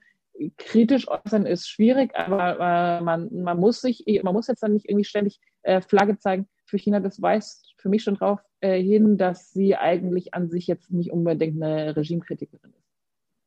[0.57, 4.89] kritisch äußern ist schwierig, aber äh, man, man muss sich, man muss jetzt dann nicht
[4.89, 7.01] irgendwie ständig äh, Flagge zeigen für China.
[7.01, 11.11] Das weiß für mich schon darauf äh, hin, dass sie eigentlich an sich jetzt nicht
[11.11, 12.91] unbedingt eine Regimekritikerin ist.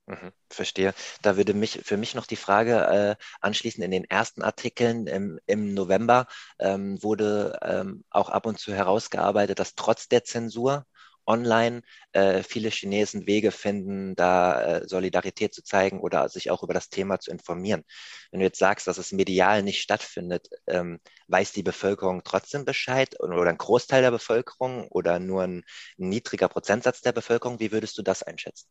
[0.05, 0.93] Mhm, verstehe.
[1.21, 3.81] Da würde mich für mich noch die Frage äh, anschließen.
[3.83, 6.27] In den ersten Artikeln im, im November
[6.59, 10.85] ähm, wurde ähm, auch ab und zu herausgearbeitet, dass trotz der Zensur
[11.25, 11.81] online
[12.11, 16.89] äh, viele Chinesen Wege finden, da äh, Solidarität zu zeigen oder sich auch über das
[16.89, 17.83] Thema zu informieren.
[18.31, 23.19] Wenn du jetzt sagst, dass es medial nicht stattfindet, ähm, weiß die Bevölkerung trotzdem Bescheid
[23.19, 25.63] oder ein Großteil der Bevölkerung oder nur ein,
[25.97, 27.59] niedriger Prozentsatz der Bevölkerung?
[27.59, 28.67] Wie würdest du das einschätzen?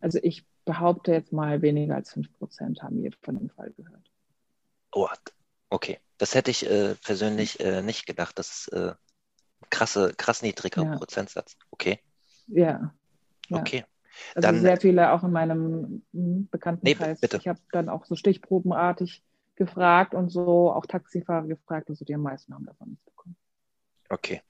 [0.00, 4.10] Also ich behaupte jetzt mal, weniger als 5% haben hier von dem Fall gehört.
[4.92, 5.08] Oh,
[5.70, 5.98] okay.
[6.18, 8.38] Das hätte ich äh, persönlich äh, nicht gedacht.
[8.38, 8.94] Das ist äh,
[9.70, 10.96] krasse, krass niedriger ja.
[10.96, 11.56] Prozentsatz.
[11.70, 12.00] Okay.
[12.46, 12.92] Ja.
[13.48, 13.58] ja.
[13.58, 13.84] Okay.
[14.34, 17.20] Also dann, sehr viele auch in meinem hm, Bekanntenkreis.
[17.20, 17.36] Nee, bitte.
[17.38, 19.24] Ich habe dann auch so stichprobenartig
[19.56, 23.36] gefragt und so auch Taxifahrer gefragt, also die am meisten haben davon nichts bekommen.
[24.08, 24.42] Okay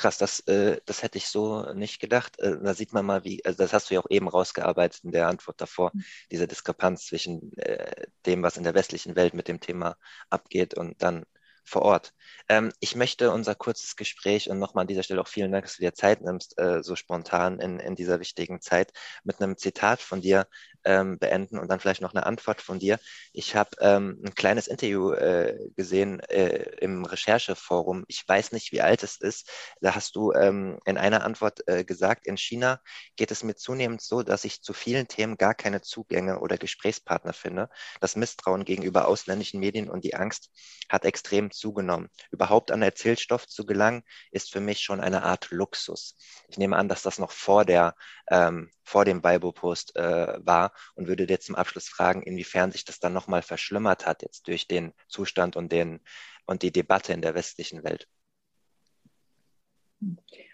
[0.00, 2.38] krass, das, äh, das hätte ich so nicht gedacht.
[2.40, 5.12] Äh, da sieht man mal, wie, also das hast du ja auch eben rausgearbeitet in
[5.12, 6.04] der Antwort davor, mhm.
[6.30, 9.96] diese Diskrepanz zwischen äh, dem, was in der westlichen Welt mit dem Thema
[10.30, 11.24] abgeht und dann
[11.70, 12.12] vor Ort.
[12.48, 15.76] Ähm, ich möchte unser kurzes Gespräch und nochmal an dieser Stelle auch vielen Dank, dass
[15.76, 18.92] du dir Zeit nimmst, äh, so spontan in, in dieser wichtigen Zeit,
[19.24, 20.46] mit einem Zitat von dir
[20.84, 22.98] ähm, beenden und dann vielleicht noch eine Antwort von dir.
[23.32, 28.04] Ich habe ähm, ein kleines Interview äh, gesehen äh, im Rechercheforum.
[28.08, 29.50] Ich weiß nicht, wie alt es ist.
[29.80, 32.80] Da hast du ähm, in einer Antwort äh, gesagt, in China
[33.16, 37.32] geht es mir zunehmend so, dass ich zu vielen Themen gar keine Zugänge oder Gesprächspartner
[37.32, 37.68] finde.
[38.00, 40.50] Das Misstrauen gegenüber ausländischen Medien und die Angst
[40.88, 42.08] hat extrem zugenommen.
[42.30, 46.16] Überhaupt an Erzählstoff zu gelangen, ist für mich schon eine Art Luxus.
[46.48, 47.94] Ich nehme an, dass das noch vor der
[48.30, 53.00] ähm, vor dem Weibo-Post äh, war und würde dir zum Abschluss fragen, inwiefern sich das
[53.00, 56.00] dann nochmal verschlimmert hat jetzt durch den Zustand und den
[56.46, 58.08] und die Debatte in der westlichen Welt.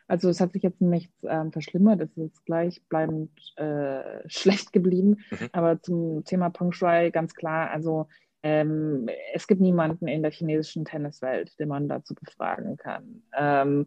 [0.08, 5.24] Also es hat sich jetzt nichts ähm, verschlimmert, es ist gleichbleibend äh, schlecht geblieben.
[5.30, 5.48] Mhm.
[5.52, 8.08] Aber zum Thema Peng Shui ganz klar, also
[8.42, 13.22] ähm, es gibt niemanden in der chinesischen Tenniswelt, den man dazu befragen kann.
[13.36, 13.86] Ähm,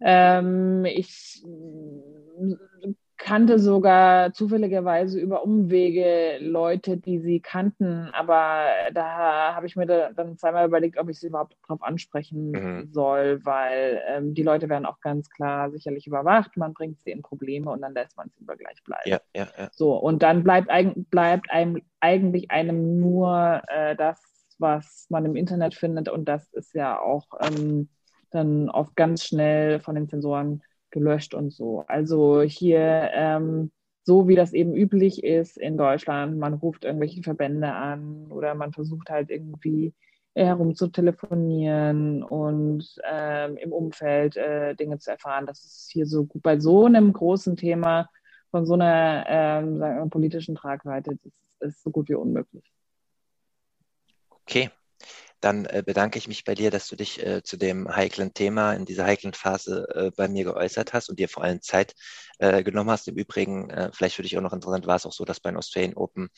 [0.00, 1.42] ähm, ich
[3.16, 10.10] kannte sogar zufälligerweise über Umwege Leute, die sie kannten, aber da habe ich mir da
[10.12, 12.88] dann zweimal überlegt, ob ich sie überhaupt darauf ansprechen mhm.
[12.92, 17.22] soll, weil ähm, die Leute werden auch ganz klar sicherlich überwacht, man bringt sie in
[17.22, 19.08] Probleme und dann lässt man sie über gleich bleiben.
[19.08, 19.68] Ja, ja, ja.
[19.72, 20.68] So, und dann bleibt,
[21.10, 24.20] bleibt einem eigentlich einem nur äh, das,
[24.58, 27.88] was man im Internet findet und das ist ja auch ähm,
[28.30, 31.84] dann oft ganz schnell von den Sensoren gelöscht und so.
[31.86, 33.70] Also hier, ähm,
[34.04, 38.72] so wie das eben üblich ist in Deutschland, man ruft irgendwelche Verbände an oder man
[38.72, 39.92] versucht halt irgendwie
[40.34, 45.46] herum zu telefonieren und ähm, im Umfeld äh, Dinge zu erfahren.
[45.46, 48.08] Das ist hier so gut bei so einem großen Thema
[48.50, 51.16] von so einer ähm, wir, politischen Tragweite,
[51.60, 52.70] das ist so gut wie unmöglich.
[54.30, 54.70] Okay,
[55.46, 58.72] dann äh, bedanke ich mich bei dir, dass du dich äh, zu dem heiklen Thema
[58.72, 61.94] in dieser heiklen Phase äh, bei mir geäußert hast und dir vor allem Zeit
[62.38, 63.08] genommen hast.
[63.08, 65.56] Im Übrigen, vielleicht für dich auch noch interessant, war es auch so, dass bei den
[65.56, 66.28] Australian Open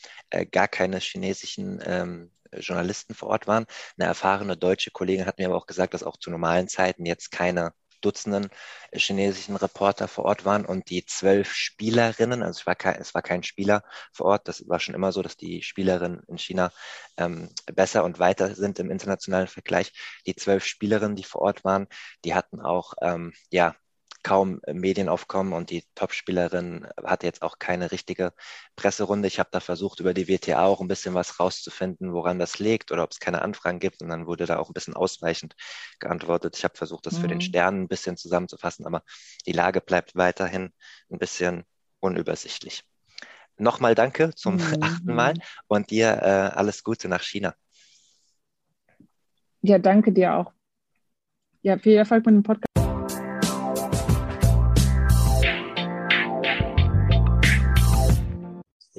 [0.49, 3.65] gar keine chinesischen ähm, Journalisten vor Ort waren.
[3.97, 7.31] Eine erfahrene deutsche Kollegin hat mir aber auch gesagt, dass auch zu normalen Zeiten jetzt
[7.31, 8.49] keine Dutzenden
[8.93, 13.21] chinesischen Reporter vor Ort waren und die zwölf Spielerinnen, also es war kein, es war
[13.21, 16.71] kein Spieler vor Ort, das war schon immer so, dass die Spielerinnen in China
[17.17, 19.91] ähm, besser und weiter sind im internationalen Vergleich.
[20.25, 21.87] Die zwölf Spielerinnen, die vor Ort waren,
[22.25, 23.75] die hatten auch ähm, ja
[24.29, 28.31] kaum Medienaufkommen und die Topspielerin hatte jetzt auch keine richtige
[28.75, 29.27] Presserunde.
[29.27, 32.91] Ich habe da versucht, über die WTA auch ein bisschen was rauszufinden, woran das liegt
[32.91, 34.03] oder ob es keine Anfragen gibt.
[34.03, 35.55] Und dann wurde da auch ein bisschen ausweichend
[35.99, 36.55] geantwortet.
[36.55, 37.21] Ich habe versucht, das mhm.
[37.21, 37.41] für den mhm.
[37.41, 39.01] Stern ein bisschen zusammenzufassen, aber
[39.47, 40.73] die Lage bleibt weiterhin
[41.11, 41.63] ein bisschen
[41.99, 42.83] unübersichtlich.
[43.57, 44.61] Nochmal danke zum mhm.
[44.81, 45.33] achten Mal
[45.65, 47.55] und dir äh, alles Gute nach China.
[49.63, 50.53] Ja, danke dir auch.
[51.63, 52.88] Ja, viel Erfolg mit dem Podcast.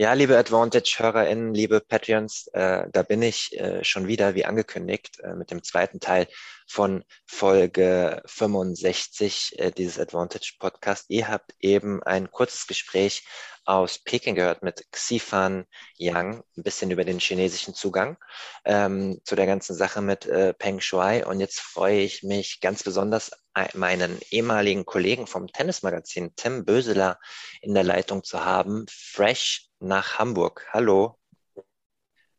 [0.01, 5.35] Ja, liebe Advantage-HörerInnen, liebe Patreons, äh, da bin ich äh, schon wieder, wie angekündigt, äh,
[5.35, 6.27] mit dem zweiten Teil
[6.67, 11.05] von Folge 65 äh, dieses Advantage-Podcast.
[11.11, 13.27] Ihr habt eben ein kurzes Gespräch
[13.67, 15.67] aus Peking gehört mit Xifan
[15.99, 18.17] Yang, ein bisschen über den chinesischen Zugang
[18.65, 21.27] ähm, zu der ganzen Sache mit äh, Peng Shuai.
[21.27, 23.33] Und jetzt freue ich mich ganz besonders,
[23.75, 27.19] meinen ehemaligen Kollegen vom Tennismagazin, Tim Böseler,
[27.61, 28.87] in der Leitung zu haben.
[28.89, 30.67] Fresh nach Hamburg.
[30.73, 31.19] Hallo.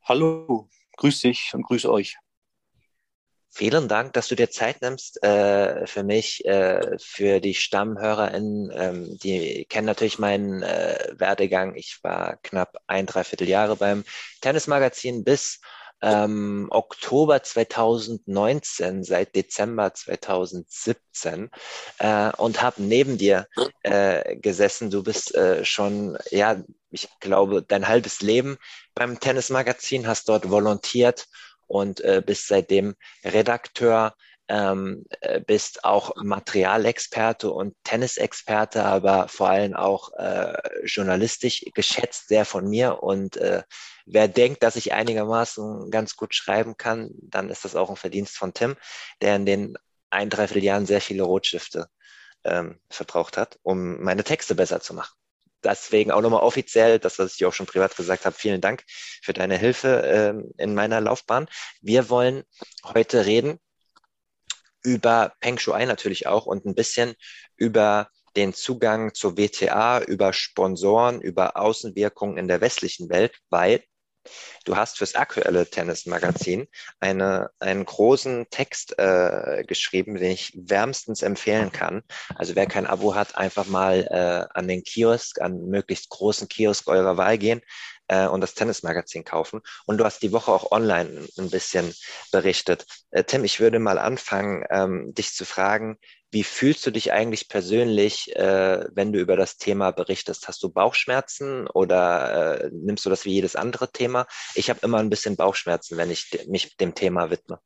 [0.03, 2.17] Hallo, grüß dich und grüße euch.
[3.53, 8.71] Vielen Dank, dass du dir Zeit nimmst äh, für mich, äh, für die StammhörerInnen.
[8.73, 11.75] Ähm, die kennen natürlich meinen äh, Werdegang.
[11.75, 14.05] Ich war knapp ein, dreiviertel Jahre beim
[14.39, 15.59] Tennismagazin bis
[16.01, 21.49] ähm, Oktober 2019, seit Dezember 2017
[21.99, 23.47] äh, und habe neben dir
[23.83, 24.89] äh, gesessen.
[24.89, 26.57] Du bist äh, schon, ja,
[26.89, 28.57] ich glaube, dein halbes Leben
[28.95, 31.27] beim Tennismagazin, hast dort volontiert
[31.67, 34.15] und äh, bist seitdem Redakteur,
[34.51, 42.43] ähm, äh, bist auch Materialexperte und Tennisexperte, aber vor allem auch äh, journalistisch geschätzt sehr
[42.43, 43.01] von mir.
[43.01, 43.63] Und äh,
[44.05, 48.35] wer denkt, dass ich einigermaßen ganz gut schreiben kann, dann ist das auch ein Verdienst
[48.35, 48.75] von Tim,
[49.21, 49.77] der in den
[50.09, 51.87] ein, dreiviertel Jahren sehr viele Rotstifte
[52.43, 55.13] ähm, verbraucht hat, um meine Texte besser zu machen
[55.63, 58.83] deswegen auch nochmal offiziell, das, was ich dir auch schon privat gesagt habe, vielen Dank
[59.21, 61.45] für deine Hilfe ähm, in meiner Laufbahn.
[61.81, 62.43] Wir wollen
[62.83, 63.59] heute reden
[64.83, 67.13] über Peng Shuai natürlich auch und ein bisschen
[67.57, 73.83] über den Zugang zur WTA, über Sponsoren, über Außenwirkungen in der westlichen Welt, weil
[74.65, 76.67] Du hast fürs aktuelle Tennismagazin
[76.99, 82.03] eine, einen großen Text äh, geschrieben, den ich wärmstens empfehlen kann.
[82.35, 86.87] Also wer kein Abo hat, einfach mal äh, an den Kiosk, an möglichst großen Kiosk
[86.87, 87.61] eurer Wahl gehen
[88.11, 89.61] äh, und das Tennismagazin kaufen.
[89.85, 91.93] Und du hast die Woche auch online ein bisschen
[92.31, 92.85] berichtet.
[93.09, 95.97] Äh, Tim, ich würde mal anfangen, ähm, dich zu fragen,
[96.29, 100.47] wie fühlst du dich eigentlich persönlich, äh, wenn du über das Thema berichtest?
[100.47, 104.27] Hast du Bauchschmerzen oder äh, nimmst du das wie jedes andere Thema?
[104.55, 107.59] Ich habe immer ein bisschen Bauchschmerzen, wenn ich mich dem Thema widme.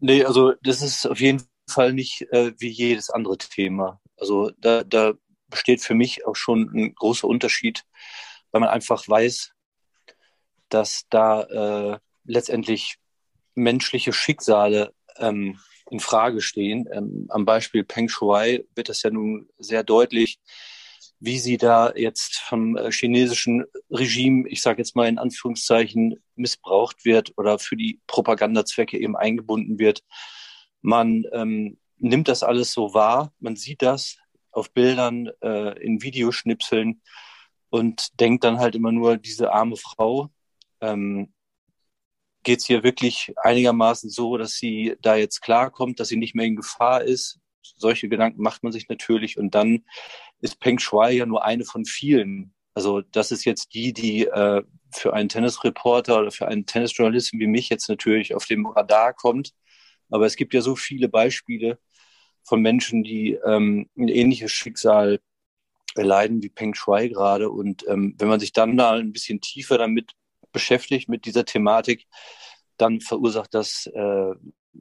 [0.00, 4.00] Nee, also das ist auf jeden Fall nicht äh, wie jedes andere Thema.
[4.16, 5.14] Also da, da
[5.48, 7.84] besteht für mich auch schon ein großer Unterschied,
[8.50, 9.52] weil man einfach weiß,
[10.68, 11.42] dass da
[11.94, 12.96] äh, letztendlich
[13.54, 15.58] menschliche Schicksale ähm,
[15.90, 16.88] in Frage stehen.
[16.92, 20.38] Ähm, am Beispiel Peng Shuai wird das ja nun sehr deutlich,
[21.20, 27.04] wie sie da jetzt vom äh, chinesischen Regime, ich sage jetzt mal in Anführungszeichen, missbraucht
[27.04, 30.02] wird oder für die Propagandazwecke eben eingebunden wird.
[30.80, 34.18] Man ähm, nimmt das alles so wahr, man sieht das
[34.58, 37.00] auf Bildern, äh, in Videoschnipseln
[37.70, 40.30] und denkt dann halt immer nur, diese arme Frau,
[40.80, 41.32] ähm,
[42.42, 46.46] geht es hier wirklich einigermaßen so, dass sie da jetzt klarkommt, dass sie nicht mehr
[46.46, 47.38] in Gefahr ist.
[47.62, 49.38] Solche Gedanken macht man sich natürlich.
[49.38, 49.84] Und dann
[50.40, 52.54] ist Peng Shuai ja nur eine von vielen.
[52.74, 57.46] Also das ist jetzt die, die äh, für einen Tennisreporter oder für einen Tennisjournalisten wie
[57.46, 59.52] mich jetzt natürlich auf dem Radar kommt.
[60.08, 61.78] Aber es gibt ja so viele Beispiele
[62.48, 65.20] von Menschen, die ähm, ein ähnliches Schicksal
[65.94, 67.50] erleiden wie Peng Shuai gerade.
[67.50, 70.12] Und ähm, wenn man sich dann da ein bisschen tiefer damit
[70.52, 72.06] beschäftigt mit dieser Thematik,
[72.78, 74.34] dann verursacht das äh,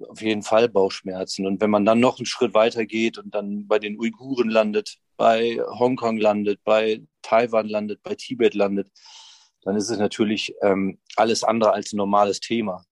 [0.07, 1.45] auf jeden Fall Bauchschmerzen.
[1.45, 4.97] Und wenn man dann noch einen Schritt weiter geht und dann bei den Uiguren landet,
[5.17, 8.89] bei Hongkong landet, bei Taiwan landet, bei Tibet landet,
[9.63, 12.85] dann ist es natürlich ähm, alles andere als ein normales Thema.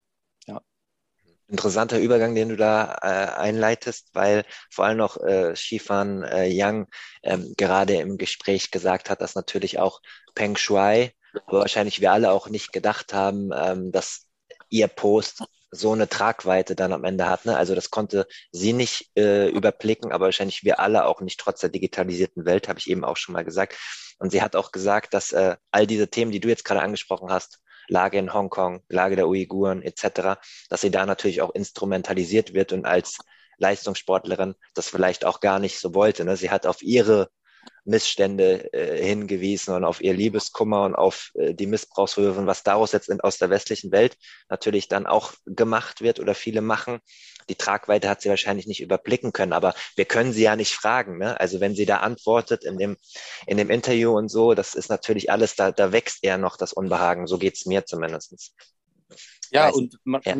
[1.47, 6.87] Interessanter Übergang, den du da äh, einleitest, weil vor allem noch äh, Shifan äh, Yang
[7.23, 10.01] ähm, gerade im Gespräch gesagt hat, dass natürlich auch
[10.33, 11.13] Peng Shuai
[11.45, 14.27] aber wahrscheinlich wir alle auch nicht gedacht haben, ähm, dass
[14.69, 17.45] ihr Post so eine Tragweite dann am Ende hat.
[17.45, 17.57] Ne?
[17.57, 21.69] Also das konnte sie nicht äh, überblicken, aber wahrscheinlich wir alle auch nicht trotz der
[21.69, 23.77] digitalisierten Welt, habe ich eben auch schon mal gesagt.
[24.17, 27.29] Und sie hat auch gesagt, dass äh, all diese Themen, die du jetzt gerade angesprochen
[27.29, 32.73] hast, Lage in Hongkong, Lage der Uiguren etc., dass sie da natürlich auch instrumentalisiert wird
[32.73, 33.17] und als
[33.57, 36.25] Leistungssportlerin das vielleicht auch gar nicht so wollte.
[36.25, 36.35] Ne?
[36.35, 37.29] Sie hat auf ihre
[37.85, 43.09] Missstände äh, hingewiesen und auf ihr Liebeskummer und auf äh, die Missbrauchsvorwürfe, was daraus jetzt
[43.09, 44.17] in, aus der westlichen Welt
[44.49, 46.99] natürlich dann auch gemacht wird oder viele machen.
[47.47, 51.19] Die Tragweite hat sie wahrscheinlich nicht überblicken können, aber wir können sie ja nicht fragen.
[51.19, 51.39] Ne?
[51.39, 52.97] Also wenn sie da antwortet in dem,
[53.45, 56.73] in dem Interview und so, das ist natürlich alles, da, da wächst eher noch das
[56.73, 57.27] Unbehagen.
[57.27, 58.55] So geht's mir zumindest.
[59.51, 60.37] Ja, Weiß, und man, ja.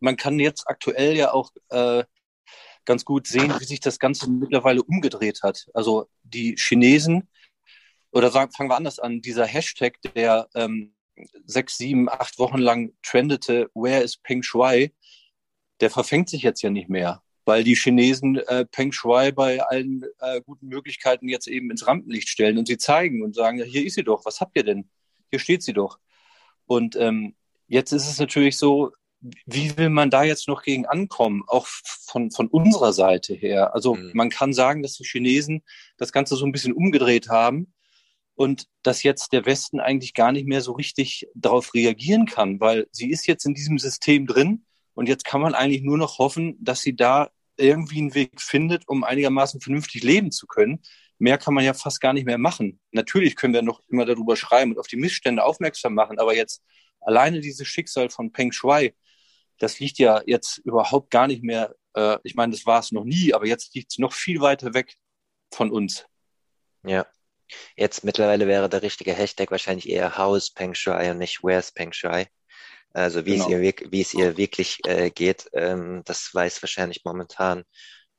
[0.00, 2.04] man kann jetzt aktuell ja auch äh,
[2.84, 5.66] ganz gut sehen, wie sich das Ganze mittlerweile umgedreht hat.
[5.74, 7.28] Also die Chinesen,
[8.12, 10.94] oder sagen, fangen wir anders an, dieser Hashtag, der ähm,
[11.46, 14.92] sechs, sieben, acht Wochen lang trendete, Where is Peng Shuai,
[15.80, 20.04] der verfängt sich jetzt ja nicht mehr, weil die Chinesen äh, Peng Shuai bei allen
[20.20, 23.94] äh, guten Möglichkeiten jetzt eben ins Rampenlicht stellen und sie zeigen und sagen, hier ist
[23.94, 24.88] sie doch, was habt ihr denn?
[25.30, 25.98] Hier steht sie doch.
[26.66, 27.34] Und ähm,
[27.66, 28.92] jetzt ist es natürlich so,
[29.46, 33.74] wie will man da jetzt noch gegen ankommen, auch von, von unserer Seite her?
[33.74, 34.10] Also mhm.
[34.14, 35.62] man kann sagen, dass die Chinesen
[35.96, 37.72] das Ganze so ein bisschen umgedreht haben
[38.34, 42.86] und dass jetzt der Westen eigentlich gar nicht mehr so richtig darauf reagieren kann, weil
[42.90, 46.56] sie ist jetzt in diesem System drin und jetzt kann man eigentlich nur noch hoffen,
[46.60, 50.82] dass sie da irgendwie einen Weg findet, um einigermaßen vernünftig leben zu können.
[51.18, 52.80] Mehr kann man ja fast gar nicht mehr machen.
[52.90, 56.62] Natürlich können wir noch immer darüber schreiben und auf die Missstände aufmerksam machen, aber jetzt
[57.00, 58.92] alleine dieses Schicksal von Peng Shui,
[59.58, 63.04] das liegt ja jetzt überhaupt gar nicht mehr, äh, ich meine, das war es noch
[63.04, 64.94] nie, aber jetzt liegt es noch viel weiter weg
[65.52, 66.06] von uns.
[66.84, 67.06] Ja.
[67.76, 71.92] Jetzt mittlerweile wäre der richtige Hashtag wahrscheinlich eher House Peng Shui und nicht Where's Peng
[71.92, 72.26] Shui.
[72.92, 73.46] Also wie, genau.
[73.46, 77.64] es, ihr, wie es ihr wirklich äh, geht, ähm, das weiß wahrscheinlich momentan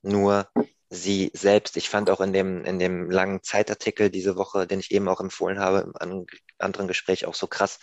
[0.01, 0.49] nur
[0.89, 1.77] sie selbst.
[1.77, 5.19] Ich fand auch in dem, in dem langen Zeitartikel diese Woche, den ich eben auch
[5.19, 6.25] empfohlen habe, im
[6.59, 7.79] anderen Gespräch auch so krass,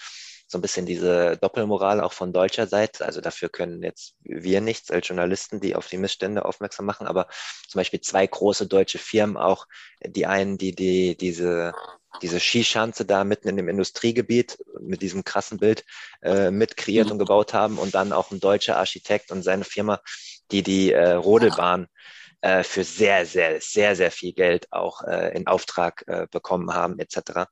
[0.52, 3.04] so ein bisschen diese Doppelmoral auch von deutscher Seite.
[3.06, 7.26] Also dafür können jetzt wir nichts als Journalisten, die auf die Missstände aufmerksam machen, aber
[7.68, 9.66] zum Beispiel zwei große deutsche Firmen auch,
[10.04, 11.72] die einen, die, die diese
[12.20, 15.82] diese Skischanze da mitten in dem Industriegebiet mit diesem krassen Bild
[16.20, 17.12] äh, mit kreiert mhm.
[17.12, 19.98] und gebaut haben und dann auch ein deutscher Architekt und seine Firma,
[20.50, 21.86] die die äh, Rodelbahn äh,
[22.64, 27.48] für sehr, sehr, sehr, sehr viel Geld auch äh, in Auftrag äh, bekommen haben, etc.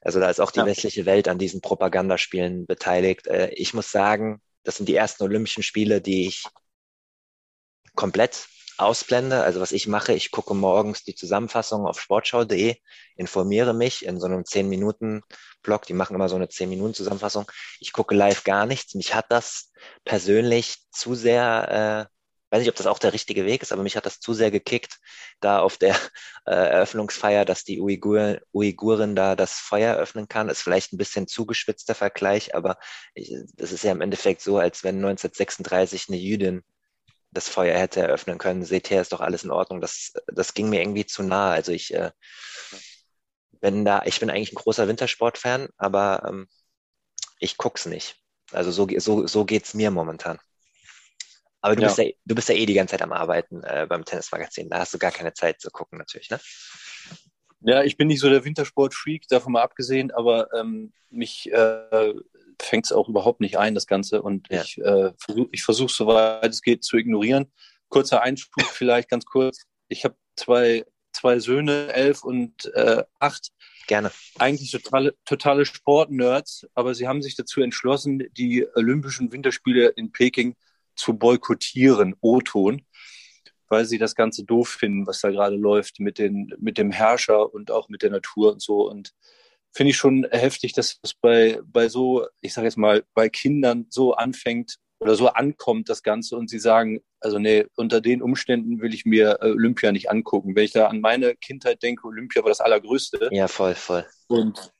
[0.00, 0.66] Also da ist auch die ja.
[0.66, 3.26] westliche Welt an diesen Propagandaspielen beteiligt.
[3.26, 6.44] Äh, ich muss sagen, das sind die ersten Olympischen Spiele, die ich
[7.94, 8.46] komplett
[8.78, 9.42] ausblende.
[9.42, 12.76] Also was ich mache, ich gucke morgens die Zusammenfassung auf sportschau.de,
[13.16, 17.50] informiere mich in so einem 10-Minuten-Blog, die machen immer so eine 10-Minuten-Zusammenfassung.
[17.80, 18.94] Ich gucke live gar nichts.
[18.94, 19.72] Mich hat das
[20.04, 22.17] persönlich zu sehr äh,
[22.50, 24.50] weiß nicht, ob das auch der richtige Weg ist, aber mich hat das zu sehr
[24.50, 24.98] gekickt,
[25.40, 25.94] da auf der
[26.46, 30.48] äh, Eröffnungsfeier, dass die Uigur, Uigurin da das Feuer öffnen kann.
[30.48, 32.78] Ist vielleicht ein bisschen zugeschwitzter Vergleich, aber
[33.54, 36.64] das ist ja im Endeffekt so, als wenn 1936 eine Jüdin
[37.30, 38.64] das Feuer hätte eröffnen können.
[38.64, 39.80] Seht her, ist doch alles in Ordnung.
[39.80, 41.50] Das, das ging mir irgendwie zu nah.
[41.50, 42.10] Also ich äh,
[43.60, 46.48] bin da, ich bin eigentlich ein großer Wintersportfan, aber ähm,
[47.38, 48.16] ich guck's nicht.
[48.52, 50.38] Also so, so, so geht's mir momentan.
[51.60, 51.88] Aber du, ja.
[51.88, 54.68] bist ja, du bist ja eh die ganze Zeit am Arbeiten äh, beim Tennismagazin.
[54.68, 56.38] Da hast du gar keine Zeit zu gucken, natürlich, ne?
[57.60, 62.14] Ja, ich bin nicht so der Wintersport-Freak, davon mal abgesehen, aber ähm, mich äh,
[62.60, 64.22] fängt es auch überhaupt nicht ein, das Ganze.
[64.22, 64.62] Und ja.
[64.62, 67.52] ich äh, versuche, ich versuche, soweit es geht, zu ignorieren.
[67.88, 69.64] Kurzer Einspruch vielleicht ganz kurz.
[69.88, 73.48] Ich habe zwei, zwei Söhne, elf und äh, acht.
[73.88, 74.12] Gerne.
[74.38, 80.54] Eigentlich totale, totale Sportnerds, aber sie haben sich dazu entschlossen, die Olympischen Winterspiele in Peking
[80.98, 82.82] zu boykottieren, O-Ton,
[83.68, 87.52] weil sie das Ganze doof finden, was da gerade läuft mit, den, mit dem Herrscher
[87.52, 88.88] und auch mit der Natur und so.
[88.88, 89.12] Und
[89.72, 93.86] finde ich schon heftig, dass es bei, bei so, ich sage jetzt mal, bei Kindern
[93.90, 98.80] so anfängt oder so ankommt, das Ganze, und sie sagen, also nee, unter den Umständen
[98.80, 100.56] will ich mir äh, Olympia nicht angucken.
[100.56, 103.28] Wenn ich da an meine Kindheit denke, Olympia war das Allergrößte.
[103.32, 104.04] Ja, voll, voll.
[104.28, 104.72] Und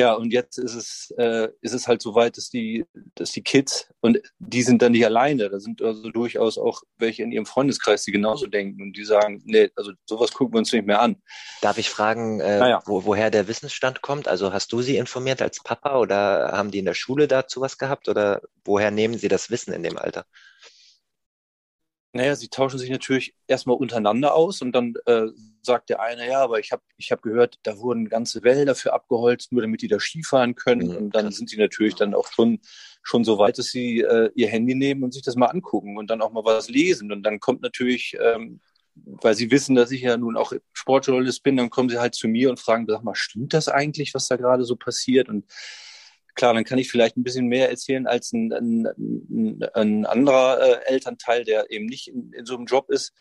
[0.00, 3.42] ja, und jetzt ist es, äh, ist es halt so weit, dass die, dass die
[3.42, 7.46] Kids, und die sind dann nicht alleine, da sind also durchaus auch welche in ihrem
[7.46, 11.00] Freundeskreis, die genauso denken und die sagen, nee, also sowas gucken wir uns nicht mehr
[11.00, 11.16] an.
[11.60, 12.82] Darf ich fragen, äh, naja.
[12.86, 14.26] wo, woher der Wissensstand kommt?
[14.26, 17.76] Also hast du sie informiert als Papa oder haben die in der Schule dazu was
[17.76, 20.24] gehabt oder woher nehmen sie das Wissen in dem Alter?
[22.12, 25.28] Naja, sie tauschen sich natürlich erstmal untereinander aus und dann äh,
[25.62, 28.92] sagt der eine, ja, aber ich habe ich hab gehört, da wurden ganze Wälder für
[28.92, 30.88] abgeholzt, nur damit die da Skifahren können.
[30.88, 31.36] Mhm, und dann krass.
[31.36, 32.58] sind sie natürlich dann auch schon,
[33.02, 36.10] schon so weit, dass sie äh, ihr Handy nehmen und sich das mal angucken und
[36.10, 37.12] dann auch mal was lesen.
[37.12, 38.60] Und dann kommt natürlich, ähm,
[38.96, 42.26] weil sie wissen, dass ich ja nun auch Sportjournalist bin, dann kommen sie halt zu
[42.26, 45.28] mir und fragen, sag mal, stimmt das eigentlich, was da gerade so passiert?
[45.28, 45.44] Und
[46.34, 50.84] klar, dann kann ich vielleicht ein bisschen mehr erzählen als ein, ein, ein anderer äh,
[50.86, 53.12] Elternteil, der eben nicht in, in, so einem Job ist.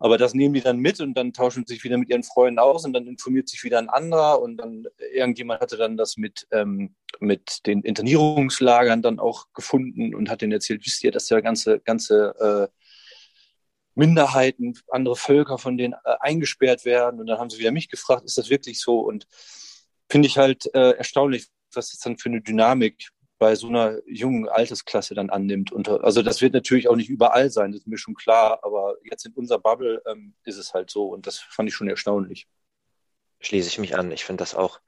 [0.00, 2.84] Aber das nehmen die dann mit und dann tauschen sich wieder mit ihren Freunden aus
[2.84, 6.94] und dann informiert sich wieder ein anderer und dann irgendjemand hatte dann das mit, ähm,
[7.18, 11.80] mit den Internierungslagern dann auch gefunden und hat denen erzählt, wisst ihr, dass da ganze,
[11.80, 12.78] ganze äh,
[13.96, 18.24] Minderheiten, andere Völker von denen äh, eingesperrt werden und dann haben sie wieder mich gefragt,
[18.24, 19.00] ist das wirklich so?
[19.00, 19.26] Und
[20.08, 24.48] finde ich halt äh, erstaunlich, was es dann für eine Dynamik bei so einer jungen
[24.48, 25.70] Altersklasse dann annimmt.
[25.70, 28.96] Und, also das wird natürlich auch nicht überall sein, das ist mir schon klar, aber
[29.04, 32.48] jetzt in unserer Bubble ähm, ist es halt so und das fand ich schon erstaunlich.
[33.40, 34.10] Schließe ich mich an.
[34.10, 34.80] Ich finde das auch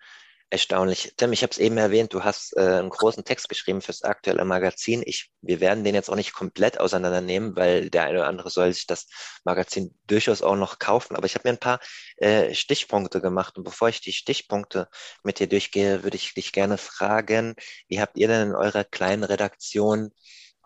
[0.51, 1.15] erstaunlich.
[1.17, 4.45] Tim, ich habe es eben erwähnt, du hast äh, einen großen Text geschrieben fürs aktuelle
[4.45, 5.03] Magazin.
[5.07, 8.73] Ich, wir werden den jetzt auch nicht komplett auseinandernehmen, weil der eine oder andere soll
[8.73, 9.07] sich das
[9.45, 11.17] Magazin durchaus auch noch kaufen.
[11.17, 11.81] Aber ich habe mir ein paar
[12.17, 13.57] äh, Stichpunkte gemacht.
[13.57, 14.89] Und bevor ich die Stichpunkte
[15.23, 17.55] mit dir durchgehe, würde ich dich gerne fragen,
[17.89, 20.11] wie habt ihr denn in eurer kleinen Redaktion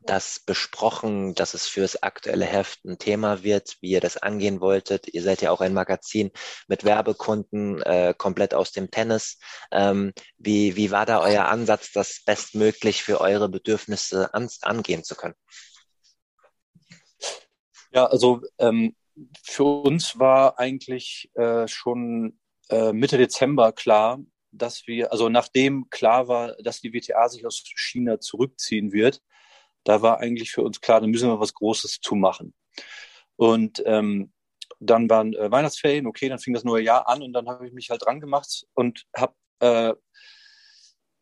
[0.07, 5.09] das besprochen, dass es fürs aktuelle Heft ein Thema wird, wie ihr das angehen wolltet?
[5.09, 6.31] Ihr seid ja auch ein Magazin
[6.69, 9.39] mit Werbekunden, äh, komplett aus dem Tennis.
[9.73, 15.15] Ähm, wie, wie war da euer Ansatz, das bestmöglich für eure Bedürfnisse an, angehen zu
[15.15, 15.35] können?
[17.93, 18.95] Ja, also ähm,
[19.43, 22.39] für uns war eigentlich äh, schon
[22.69, 24.19] äh, Mitte Dezember klar,
[24.51, 29.21] dass wir, also nachdem klar war, dass die WTA sich aus China zurückziehen wird,
[29.85, 32.55] da war eigentlich für uns klar, da müssen wir was Großes zu machen.
[33.37, 34.33] Und ähm,
[34.81, 37.73] dann waren äh, Weihnachtsferien, okay, dann fing das neue Jahr an und dann habe ich
[37.73, 39.95] mich halt dran gemacht und habe äh,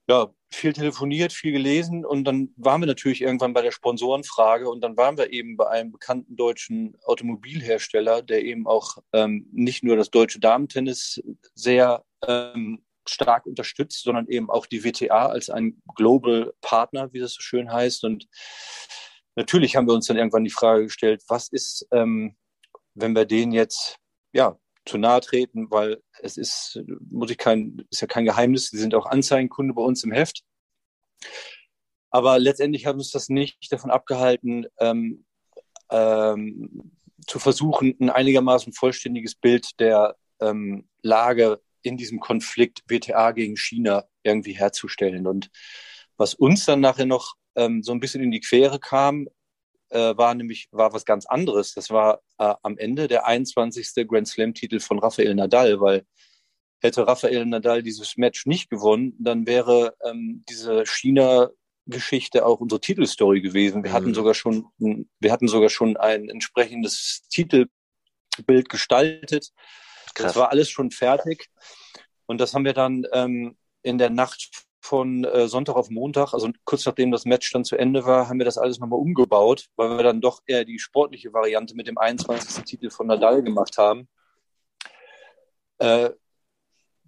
[0.08, 4.80] ja, viel telefoniert, viel gelesen und dann waren wir natürlich irgendwann bei der Sponsorenfrage und
[4.82, 9.96] dann waren wir eben bei einem bekannten deutschen Automobilhersteller, der eben auch ähm, nicht nur
[9.96, 11.22] das deutsche Damentennis
[11.54, 17.34] sehr ähm, stark unterstützt, sondern eben auch die WTA als ein Global Partner, wie das
[17.34, 18.04] so schön heißt.
[18.04, 18.26] Und
[19.34, 22.36] natürlich haben wir uns dann irgendwann die Frage gestellt, was ist, ähm,
[22.94, 23.98] wenn wir den jetzt
[24.32, 26.80] ja zu nahe treten, weil es ist,
[27.10, 30.42] muss ich kein, ist ja kein Geheimnis, sie sind auch Anzeigenkunde bei uns im Heft.
[32.10, 35.24] Aber letztendlich haben uns das nicht davon abgehalten, ähm,
[35.90, 36.92] ähm,
[37.26, 44.04] zu versuchen, ein einigermaßen vollständiges Bild der ähm, Lage in diesem Konflikt WTA gegen China
[44.22, 45.26] irgendwie herzustellen.
[45.26, 45.50] Und
[46.16, 49.28] was uns dann nachher noch ähm, so ein bisschen in die Quere kam,
[49.90, 51.74] äh, war nämlich war was ganz anderes.
[51.74, 54.06] Das war äh, am Ende der 21.
[54.08, 56.04] Grand Slam-Titel von Rafael Nadal, weil
[56.80, 61.50] hätte Rafael Nadal dieses Match nicht gewonnen, dann wäre ähm, diese China
[61.86, 63.82] Geschichte auch unsere Titelstory gewesen.
[63.82, 63.94] Wir mhm.
[63.94, 69.52] hatten sogar schon, wir hatten sogar schon ein entsprechendes Titelbild gestaltet.
[70.14, 70.32] Krass.
[70.32, 71.50] Das war alles schon fertig.
[72.26, 76.50] Und das haben wir dann ähm, in der Nacht von äh, Sonntag auf Montag, also
[76.64, 79.96] kurz nachdem das Match dann zu Ende war, haben wir das alles nochmal umgebaut, weil
[79.96, 82.64] wir dann doch eher die sportliche Variante mit dem 21.
[82.64, 84.08] Titel von Nadal gemacht haben.
[85.78, 86.10] Äh,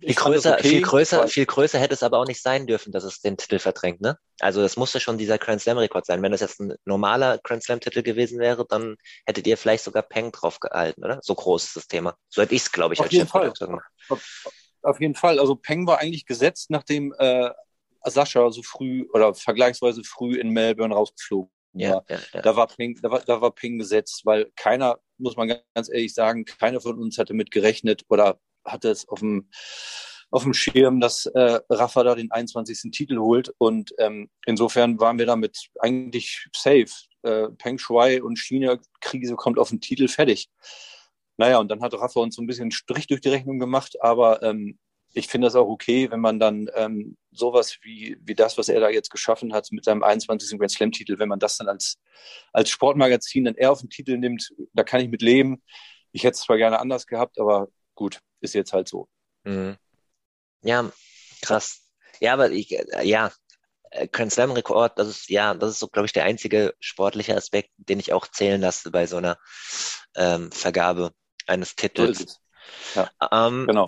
[0.07, 3.05] viel größer, okay, viel größer, viel größer hätte es aber auch nicht sein dürfen, dass
[3.05, 4.19] es den Titel verdrängt, ne?
[4.41, 6.23] Also das musste schon dieser Grand Slam Rekord sein.
[6.23, 8.97] Wenn das jetzt ein normaler Grand Slam Titel gewesen wäre, dann
[9.27, 11.19] hättet ihr vielleicht sogar Peng drauf gehalten, oder?
[11.23, 12.17] So groß ist das Thema.
[12.29, 13.53] So hätte ich es, glaube ich, auf als jeden Fall.
[14.09, 14.51] Auf,
[14.83, 15.39] auf, jeden Fall.
[15.39, 17.51] Also Peng war eigentlich gesetzt, nachdem äh,
[18.05, 22.43] Sascha so früh oder vergleichsweise früh in Melbourne rausgeflogen ja, ja, ja.
[22.43, 26.15] Da war Ping, da war, da war Ping gesetzt, weil keiner, muss man ganz ehrlich
[26.15, 29.49] sagen, keiner von uns hatte mit gerechnet oder hatte es auf dem
[30.31, 32.91] auf dem Schirm, dass äh, Rafa da den 21.
[32.91, 33.55] Titel holt.
[33.59, 36.89] Und ähm, insofern waren wir damit eigentlich safe.
[37.23, 40.49] Äh, Peng Shui und China-Krise kommt auf den Titel fertig.
[41.37, 44.43] Naja, und dann hat Rafa uns so ein bisschen Strich durch die Rechnung gemacht, aber
[44.43, 44.79] ähm,
[45.13, 48.81] ich finde das auch okay, wenn man dann ähm, sowas wie, wie das, was er
[48.81, 50.59] da jetzt geschaffen hat mit seinem 21.
[50.59, 52.01] Grand Slam-Titel, wenn man das dann als,
[52.53, 55.63] als Sportmagazin dann eher auf den Titel nimmt, da kann ich mit leben.
[56.11, 59.09] Ich hätte es zwar gerne anders gehabt, aber gut, ist jetzt halt so.
[59.45, 59.77] Mhm.
[60.63, 60.91] Ja,
[61.43, 61.83] krass.
[62.21, 63.33] Ja, aber ich, äh, ja,
[63.91, 67.37] äh, Grand Slam Rekord, das ist, ja, das ist so, glaube ich, der einzige sportliche
[67.37, 69.39] Aspekt, den ich auch zählen lasse bei so einer
[70.17, 71.13] ähm, Vergabe
[71.47, 72.41] eines Titels.
[72.95, 73.87] Ja, ähm, genau.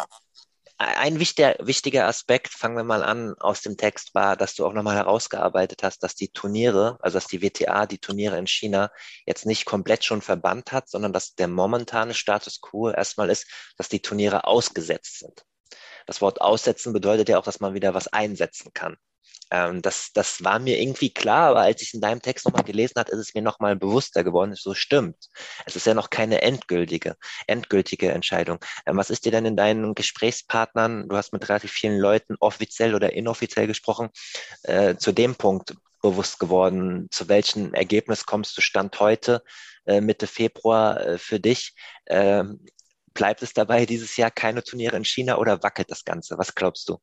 [0.79, 4.75] Ein wichtiger, wichtiger Aspekt, fangen wir mal an, aus dem Text war, dass du auch
[4.75, 8.91] nochmal herausgearbeitet hast, dass die Turniere, also dass die WTA die Turniere in China
[9.25, 13.47] jetzt nicht komplett schon verbannt hat, sondern dass der momentane Status quo erstmal ist,
[13.79, 15.47] dass die Turniere ausgesetzt sind.
[16.07, 18.99] Das Wort aussetzen bedeutet ja auch, dass man wieder was einsetzen kann.
[19.51, 22.95] Ähm, das, das war mir irgendwie klar, aber als ich in deinem Text nochmal gelesen
[22.97, 24.55] habe, ist es mir nochmal bewusster geworden.
[24.55, 25.17] So stimmt.
[25.67, 27.17] Es ist ja noch keine endgültige,
[27.47, 28.59] endgültige Entscheidung.
[28.87, 32.95] Ähm, was ist dir denn in deinen Gesprächspartnern, du hast mit relativ vielen Leuten offiziell
[32.95, 34.09] oder inoffiziell gesprochen,
[34.63, 37.09] äh, zu dem Punkt bewusst geworden?
[37.11, 39.43] Zu welchem Ergebnis kommst du Stand heute,
[39.87, 41.75] äh, Mitte Februar äh, für dich?
[42.07, 42.67] Ähm,
[43.15, 46.37] bleibt es dabei dieses Jahr keine Turniere in China oder wackelt das Ganze?
[46.39, 46.99] Was glaubst du?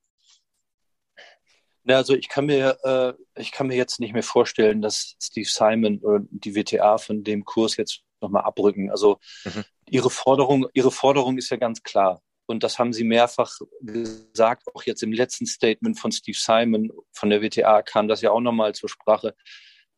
[1.86, 5.48] Ja, also ich kann mir, äh, ich kann mir jetzt nicht mehr vorstellen, dass Steve
[5.50, 8.90] Simon oder die WTA von dem Kurs jetzt nochmal abrücken.
[8.90, 9.64] Also mhm.
[9.90, 12.22] ihre Forderung, ihre Forderung ist ja ganz klar.
[12.46, 17.30] Und das haben sie mehrfach gesagt, auch jetzt im letzten Statement von Steve Simon von
[17.30, 19.36] der WTA kam das ja auch nochmal zur Sprache,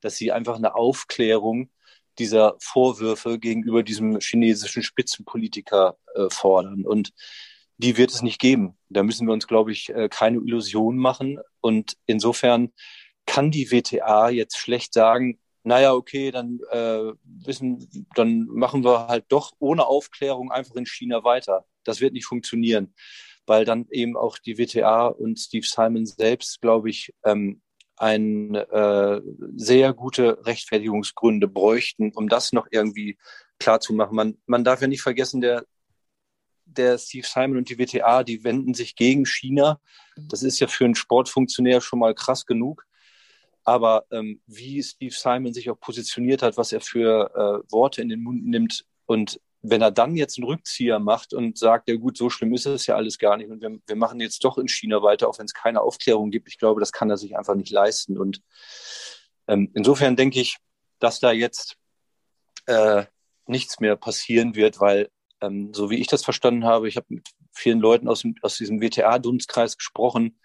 [0.02, 1.70] dass sie einfach eine Aufklärung
[2.18, 6.86] dieser Vorwürfe gegenüber diesem chinesischen Spitzenpolitiker äh, fordern.
[6.86, 7.12] Und
[7.78, 8.78] die wird es nicht geben.
[8.90, 11.40] Da müssen wir uns, glaube ich, äh, keine Illusion machen.
[11.62, 12.72] Und insofern
[13.26, 19.26] kann die WTA jetzt schlecht sagen, naja, okay, dann äh, wissen, dann machen wir halt
[19.30, 21.66] doch ohne Aufklärung einfach in China weiter.
[21.84, 22.94] Das wird nicht funktionieren,
[23.48, 27.62] weil dann eben auch die WTA und Steve Simon selbst, glaube ich, ähm,
[27.98, 29.22] ein äh,
[29.56, 33.18] sehr gute Rechtfertigungsgründe bräuchten, um das noch irgendwie
[33.60, 34.16] klarzumachen.
[34.16, 35.66] Man, man darf ja nicht vergessen, der,
[36.78, 39.80] der Steve Simon und die WTA, die wenden sich gegen China.
[40.30, 42.86] Das ist ja für einen Sportfunktionär schon mal krass genug.
[43.64, 48.10] Aber ähm, wie Steve Simon sich auch positioniert hat, was er für äh, Worte in
[48.10, 52.18] den Mund nimmt und wenn er dann jetzt einen Rückzieher macht und sagt, ja gut,
[52.18, 54.68] so schlimm ist es ja alles gar nicht und wir, wir machen jetzt doch in
[54.68, 57.56] China weiter, auch wenn es keine Aufklärung gibt, ich glaube, das kann er sich einfach
[57.56, 58.18] nicht leisten.
[58.18, 58.42] Und
[59.48, 60.58] ähm, insofern denke ich,
[61.00, 61.78] dass da jetzt
[62.68, 63.06] äh,
[63.48, 65.10] nichts mehr passieren wird, weil
[65.46, 68.58] ähm, so wie ich das verstanden habe, ich habe mit vielen Leuten aus, dem, aus
[68.58, 70.40] diesem WTA-Dunstkreis gesprochen,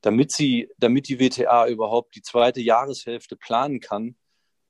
[0.00, 4.16] damit sie, damit die WTA überhaupt die zweite Jahreshälfte planen kann,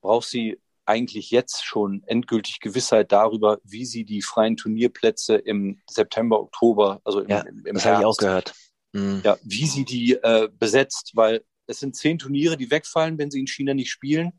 [0.00, 6.40] braucht sie eigentlich jetzt schon endgültig Gewissheit darüber, wie sie die freien Turnierplätze im September,
[6.40, 8.54] Oktober, also im, ja, im, im das habe ich auch gehört.
[8.92, 9.20] Mhm.
[9.24, 13.40] Ja, wie sie die äh, besetzt, weil es sind zehn Turniere, die wegfallen, wenn sie
[13.40, 14.32] in China nicht spielen.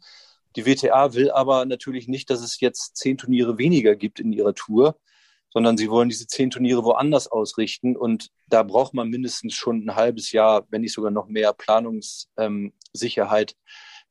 [0.55, 4.55] Die WTA will aber natürlich nicht, dass es jetzt zehn Turniere weniger gibt in ihrer
[4.55, 4.97] Tour,
[5.49, 7.95] sondern sie wollen diese zehn Turniere woanders ausrichten.
[7.95, 13.55] Und da braucht man mindestens schon ein halbes Jahr, wenn nicht sogar noch mehr Planungssicherheit,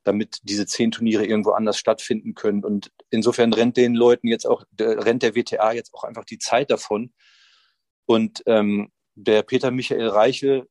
[0.04, 2.64] damit diese zehn Turniere irgendwo anders stattfinden können.
[2.64, 6.70] Und insofern rennt den Leuten jetzt auch, rennt der WTA jetzt auch einfach die Zeit
[6.70, 7.12] davon.
[8.06, 10.68] Und ähm, der Peter Michael Reichel,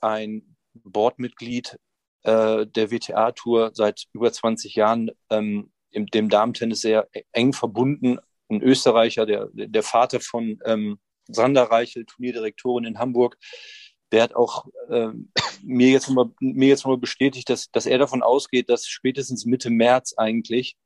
[0.00, 1.78] ein Boardmitglied
[2.22, 8.18] äh, der WTA-Tour seit über 20 Jahren, ähm, im dem Damentennis sehr eng verbunden,
[8.48, 13.36] ein Österreicher, der, der Vater von ähm, Sander Reichel, Turnierdirektorin in Hamburg,
[14.12, 15.32] der hat auch ähm,
[15.62, 19.70] mir jetzt nochmal mir jetzt nochmal bestätigt, dass, dass er davon ausgeht, dass spätestens Mitte
[19.70, 20.76] März eigentlich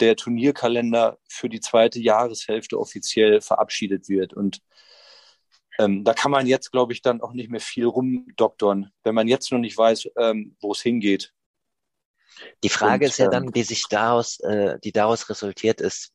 [0.00, 4.32] der Turnierkalender für die zweite Jahreshälfte offiziell verabschiedet wird.
[4.32, 4.60] Und
[5.78, 9.28] ähm, da kann man jetzt, glaube ich, dann auch nicht mehr viel rumdoktern, wenn man
[9.28, 11.32] jetzt noch nicht weiß, ähm, wo es hingeht.
[12.62, 16.12] Die Frage Und, ist ja dann, ähm, die sich daraus, äh, die daraus resultiert ist,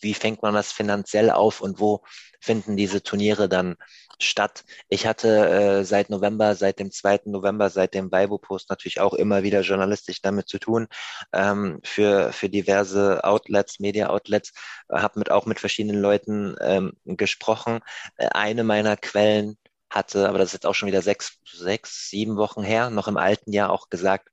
[0.00, 2.02] wie fängt man das finanziell auf und wo
[2.40, 3.76] finden diese Turniere dann
[4.20, 4.64] statt?
[4.88, 7.20] Ich hatte äh, seit November, seit dem 2.
[7.26, 10.88] November, seit dem Weibo-Post natürlich auch immer wieder journalistisch damit zu tun,
[11.32, 14.52] ähm, für, für diverse Outlets, Media-Outlets,
[14.92, 17.80] habe mit, auch mit verschiedenen Leuten ähm, gesprochen.
[18.16, 19.56] Eine meiner Quellen
[19.88, 23.16] hatte, aber das ist jetzt auch schon wieder sechs, sechs, sieben Wochen her, noch im
[23.16, 24.28] alten Jahr auch gesagt,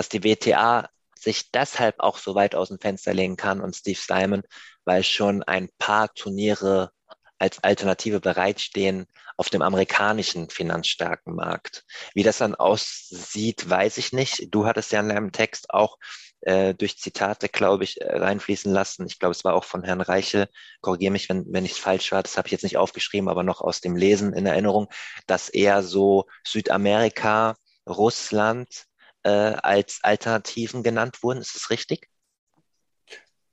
[0.00, 3.98] dass die WTA sich deshalb auch so weit aus dem Fenster legen kann und Steve
[4.00, 4.44] Simon,
[4.86, 6.90] weil schon ein paar Turniere
[7.38, 9.04] als Alternative bereitstehen
[9.36, 11.84] auf dem amerikanischen finanzstarken Markt.
[12.14, 14.54] Wie das dann aussieht, weiß ich nicht.
[14.54, 15.98] Du hattest ja in deinem Text auch
[16.40, 19.06] äh, durch Zitate, glaube ich, äh, reinfließen lassen.
[19.06, 20.48] Ich glaube, es war auch von Herrn Reiche.
[20.80, 22.22] Korrigiere mich, wenn, wenn ich falsch war.
[22.22, 24.88] Das habe ich jetzt nicht aufgeschrieben, aber noch aus dem Lesen in Erinnerung,
[25.26, 28.86] dass er so Südamerika, Russland,
[29.22, 31.40] äh, als Alternativen genannt wurden.
[31.40, 32.08] Ist das richtig?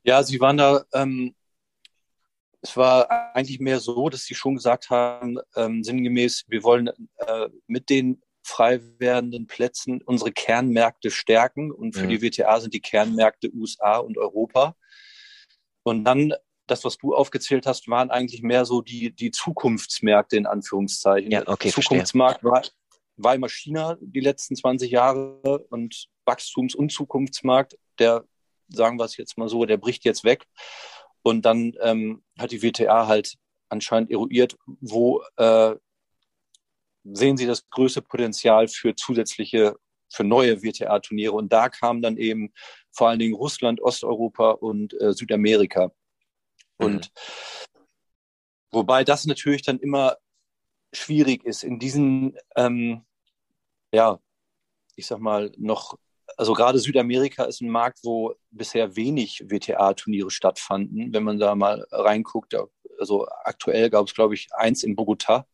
[0.03, 1.35] Ja, sie waren da, ähm,
[2.61, 6.87] es war eigentlich mehr so, dass sie schon gesagt haben, ähm, sinngemäß, wir wollen
[7.17, 11.71] äh, mit den frei werdenden Plätzen unsere Kernmärkte stärken.
[11.71, 12.09] Und für mhm.
[12.09, 14.75] die WTA sind die Kernmärkte USA und Europa.
[15.83, 16.33] Und dann
[16.65, 21.31] das, was du aufgezählt hast, waren eigentlich mehr so die, die Zukunftsmärkte in Anführungszeichen.
[21.31, 22.61] Ja, okay, Zukunftsmarkt war,
[23.17, 28.25] war immer China die letzten 20 Jahre und Wachstums- und Zukunftsmarkt, der,
[28.69, 30.47] sagen wir es jetzt mal so, der bricht jetzt weg.
[31.23, 33.35] Und dann ähm, hat die WTA halt
[33.69, 35.75] anscheinend eruiert, wo äh,
[37.03, 39.75] sehen Sie das größte Potenzial für zusätzliche,
[40.09, 41.33] für neue WTA-Turniere.
[41.33, 42.53] Und da kam dann eben
[42.91, 45.91] vor allen Dingen Russland, Osteuropa und äh, Südamerika.
[46.77, 46.85] Mhm.
[46.85, 47.11] Und
[48.71, 50.17] wobei das natürlich dann immer
[50.93, 53.05] schwierig ist, in diesen ähm,
[53.91, 54.19] ja,
[54.95, 55.97] ich sag mal, noch,
[56.37, 61.13] also gerade Südamerika ist ein Markt, wo bisher wenig WTA-Turniere stattfanden.
[61.13, 62.55] Wenn man da mal reinguckt,
[62.99, 65.45] also aktuell gab es, glaube ich, eins in Bogota,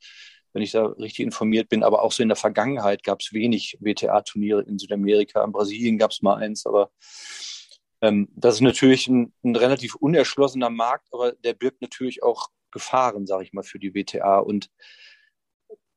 [0.53, 3.77] wenn ich da richtig informiert bin, aber auch so in der Vergangenheit gab es wenig
[3.81, 5.43] WTA-Turniere in Südamerika.
[5.43, 6.91] In Brasilien gab es mal eins, aber
[8.01, 13.25] ähm, das ist natürlich ein, ein relativ unerschlossener Markt, aber der birgt natürlich auch Gefahren,
[13.25, 14.39] sage ich mal, für die WTA.
[14.39, 14.69] Und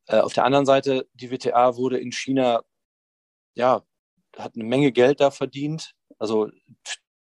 [0.07, 2.63] äh, auf der anderen Seite, die WTA wurde in China,
[3.55, 3.83] ja,
[4.37, 5.95] hat eine Menge Geld da verdient.
[6.19, 6.51] Also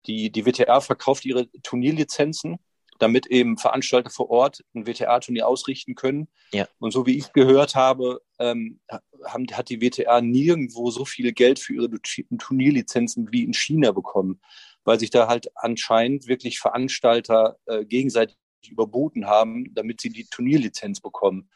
[0.07, 2.59] die, die WTA verkauft ihre Turnierlizenzen,
[2.99, 6.29] damit eben Veranstalter vor Ort ein WTA-Turnier ausrichten können.
[6.53, 6.67] Ja.
[6.79, 8.81] Und so wie ich gehört habe, ähm,
[9.25, 11.91] haben, hat die WTA nirgendwo so viel Geld für ihre
[12.39, 14.41] Turnierlizenzen wie in China bekommen,
[14.85, 18.37] weil sich da halt anscheinend wirklich Veranstalter äh, gegenseitig
[18.69, 21.49] überboten haben, damit sie die Turnierlizenz bekommen.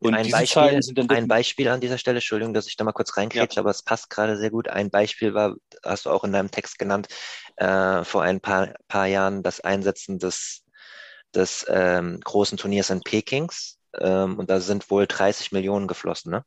[0.00, 3.54] Und ein Beispiel, ein Beispiel an dieser Stelle, Entschuldigung, dass ich da mal kurz reinkriege,
[3.54, 3.60] ja.
[3.60, 4.68] aber es passt gerade sehr gut.
[4.68, 7.08] Ein Beispiel war, hast du auch in deinem Text genannt,
[7.56, 10.64] äh, vor ein paar, paar Jahren das Einsetzen des,
[11.34, 13.78] des ähm, großen Turniers in Pekings.
[13.98, 16.44] Ähm, und da sind wohl 30 Millionen geflossen, ne?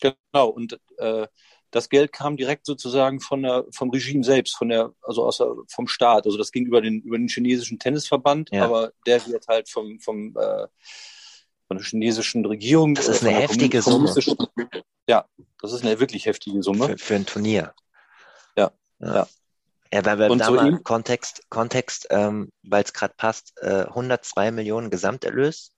[0.00, 1.26] Genau, und äh,
[1.70, 5.54] das Geld kam direkt sozusagen von der, vom Regime selbst, von der, also aus der,
[5.68, 6.24] vom Staat.
[6.24, 8.64] Also das ging über den, über den chinesischen Tennisverband, ja.
[8.64, 10.66] aber der wird halt vom, vom äh,
[11.70, 12.96] von der chinesischen Regierung.
[12.96, 14.12] Das ist eine heftige Summe.
[15.08, 15.24] Ja,
[15.60, 16.88] das ist eine wirklich heftige Summe.
[16.88, 17.74] Für, für ein Turnier.
[18.56, 19.14] Ja, ja.
[19.14, 19.28] ja.
[19.92, 24.50] Ja, weil wir da so mal Kontext, Kontext ähm, weil es gerade passt, äh, 102
[24.50, 25.72] Millionen Gesamterlös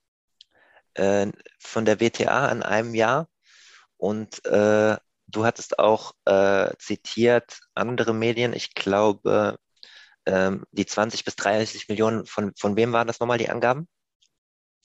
[0.94, 1.26] äh,
[1.58, 3.28] von der WTA in einem Jahr.
[3.98, 9.58] Und äh, du hattest auch äh, zitiert andere Medien, ich glaube,
[10.24, 13.88] ähm, die 20 bis 30 Millionen, von, von wem waren das nochmal die Angaben?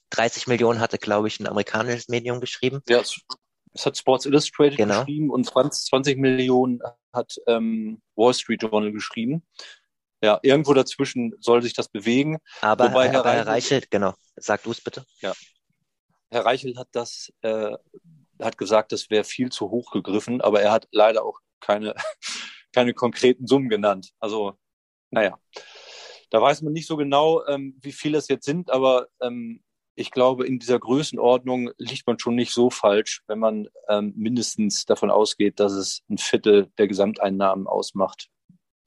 [0.09, 2.81] 30 Millionen hatte, glaube ich, ein amerikanisches Medium geschrieben.
[2.87, 3.01] Ja,
[3.73, 4.99] es hat Sports Illustrated genau.
[4.99, 6.79] geschrieben und 20, 20 Millionen
[7.13, 9.43] hat ähm, Wall Street Journal geschrieben.
[10.21, 12.39] Ja, irgendwo dazwischen soll sich das bewegen.
[12.61, 15.05] Aber, Wobei Herr, Herr Reichelt, genau, sag du es bitte.
[15.21, 15.33] Ja.
[16.31, 17.77] Herr Reichelt hat das, äh,
[18.41, 21.93] hat gesagt, das wäre viel zu hoch gegriffen, aber er hat leider auch keine,
[22.73, 24.11] keine konkreten Summen genannt.
[24.19, 24.57] Also,
[25.11, 25.37] naja,
[26.31, 29.63] da weiß man nicht so genau, ähm, wie viel das jetzt sind, aber ähm,
[29.97, 34.85] ich glaube, in dieser Größenordnung liegt man schon nicht so falsch, wenn man ähm, mindestens
[34.85, 38.29] davon ausgeht, dass es ein Viertel der Gesamteinnahmen ausmacht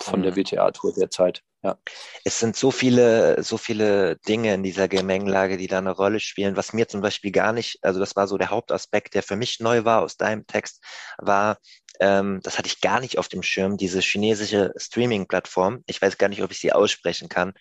[0.01, 0.25] von mhm.
[0.25, 1.43] der WTA-Tour derzeit.
[1.63, 1.77] Ja.
[2.25, 6.57] Es sind so viele, so viele Dinge in dieser Gemengelage, die da eine Rolle spielen.
[6.57, 9.61] Was mir zum Beispiel gar nicht, also das war so der Hauptaspekt, der für mich
[9.61, 10.83] neu war aus deinem Text,
[11.19, 11.59] war,
[11.99, 15.83] ähm, das hatte ich gar nicht auf dem Schirm, diese chinesische Streaming-Plattform.
[15.87, 17.53] Ich weiß gar nicht, ob ich sie aussprechen kann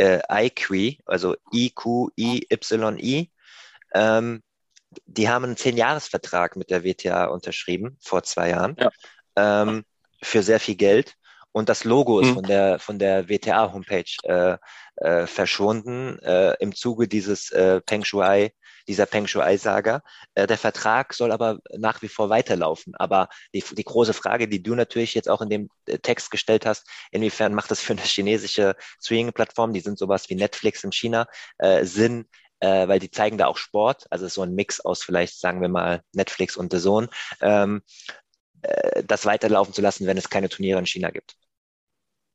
[0.00, 3.30] äh, IQI, also I-Q-I-Y-I,
[3.94, 4.42] ähm,
[5.06, 8.90] die haben einen Zehn-Jahres-Vertrag mit der WTA unterschrieben vor zwei Jahren ja.
[9.36, 9.84] ähm,
[10.22, 11.14] für sehr viel Geld.
[11.52, 12.34] Und das Logo ist mhm.
[12.34, 14.56] von der von der WTA Homepage äh,
[14.96, 18.52] äh, verschwunden äh, im Zuge dieses äh, Peng Shuai
[18.90, 20.02] dieser Peng Shuai-Saga.
[20.34, 22.94] Äh, der Vertrag soll aber nach wie vor weiterlaufen.
[22.96, 26.66] Aber die, die große Frage, die du natürlich jetzt auch in dem äh, Text gestellt
[26.66, 31.28] hast, inwiefern macht das für eine chinesische Streaming-Plattform, die sind sowas wie Netflix in China,
[31.58, 32.26] äh, Sinn,
[32.58, 35.68] äh, weil die zeigen da auch Sport, also so ein Mix aus vielleicht, sagen wir
[35.68, 37.08] mal, Netflix und The Zone,
[37.40, 37.82] ähm,
[38.62, 41.36] äh, das weiterlaufen zu lassen, wenn es keine Turniere in China gibt.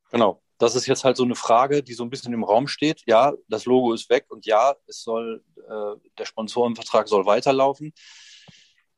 [0.10, 3.04] Genau das ist jetzt halt so eine Frage, die so ein bisschen im Raum steht.
[3.06, 7.94] Ja, das Logo ist weg und ja, es soll, äh, der Sponsorenvertrag soll weiterlaufen.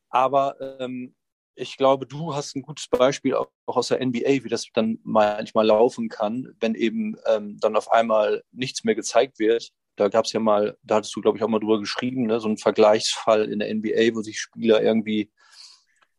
[0.09, 1.15] Aber ähm,
[1.55, 5.65] ich glaube, du hast ein gutes Beispiel auch aus der NBA, wie das dann manchmal
[5.65, 9.71] laufen kann, wenn eben ähm, dann auf einmal nichts mehr gezeigt wird.
[9.95, 12.39] Da gab es ja mal, da hattest du, glaube ich, auch mal drüber geschrieben, ne,
[12.39, 15.31] so ein Vergleichsfall in der NBA, wo sich Spieler irgendwie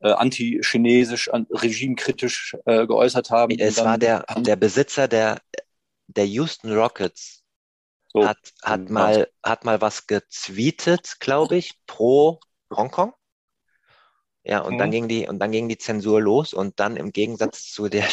[0.00, 3.58] äh, anti-chinesisch, an, regimekritisch äh, geäußert haben.
[3.58, 5.40] Es war der, der Besitzer der,
[6.06, 7.42] der Houston Rockets,
[8.12, 12.40] so, hat, hat, mal, hat mal was gezweetet, glaube ich, pro
[12.74, 13.12] Hongkong.
[14.44, 14.78] Ja, und mhm.
[14.78, 18.08] dann ging die, und dann ging die Zensur los und dann im Gegensatz zu der,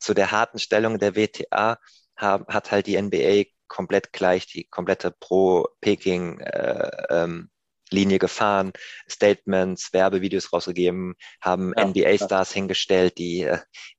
[0.00, 1.78] zu der harten Stellung der WTA
[2.16, 7.50] haben, hat halt die NBA komplett gleich die komplette pro-Peking äh, ähm,
[7.92, 8.72] Linie gefahren,
[9.08, 12.54] Statements, Werbevideos rausgegeben, haben ja, NBA-Stars ja.
[12.54, 13.58] hingestellt, die äh,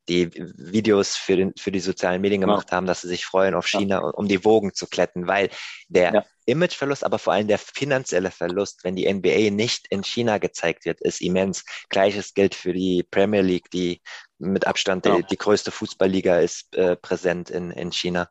[0.10, 2.78] die Videos für, den, für die sozialen Medien gemacht ja.
[2.78, 5.50] haben, dass sie sich freuen auf China, um die Wogen zu kletten, weil
[5.88, 10.86] der Imageverlust, aber vor allem der finanzielle Verlust, wenn die NBA nicht in China gezeigt
[10.86, 11.64] wird, ist immens.
[11.90, 14.02] Gleiches gilt für die Premier League, die
[14.40, 18.30] mit Abstand die, die größte Fußballliga ist, äh, präsent in, in China.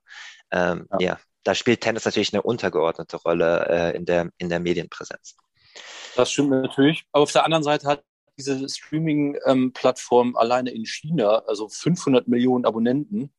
[0.50, 1.18] Ähm, ja.
[1.42, 5.36] da spielt Tennis natürlich eine untergeordnete Rolle äh, in, der, in der Medienpräsenz.
[6.16, 7.04] Das stimmt natürlich.
[7.12, 8.04] Aber auf der anderen Seite hat
[8.38, 13.32] diese Streaming-Plattform alleine in China, also 500 Millionen Abonnenten.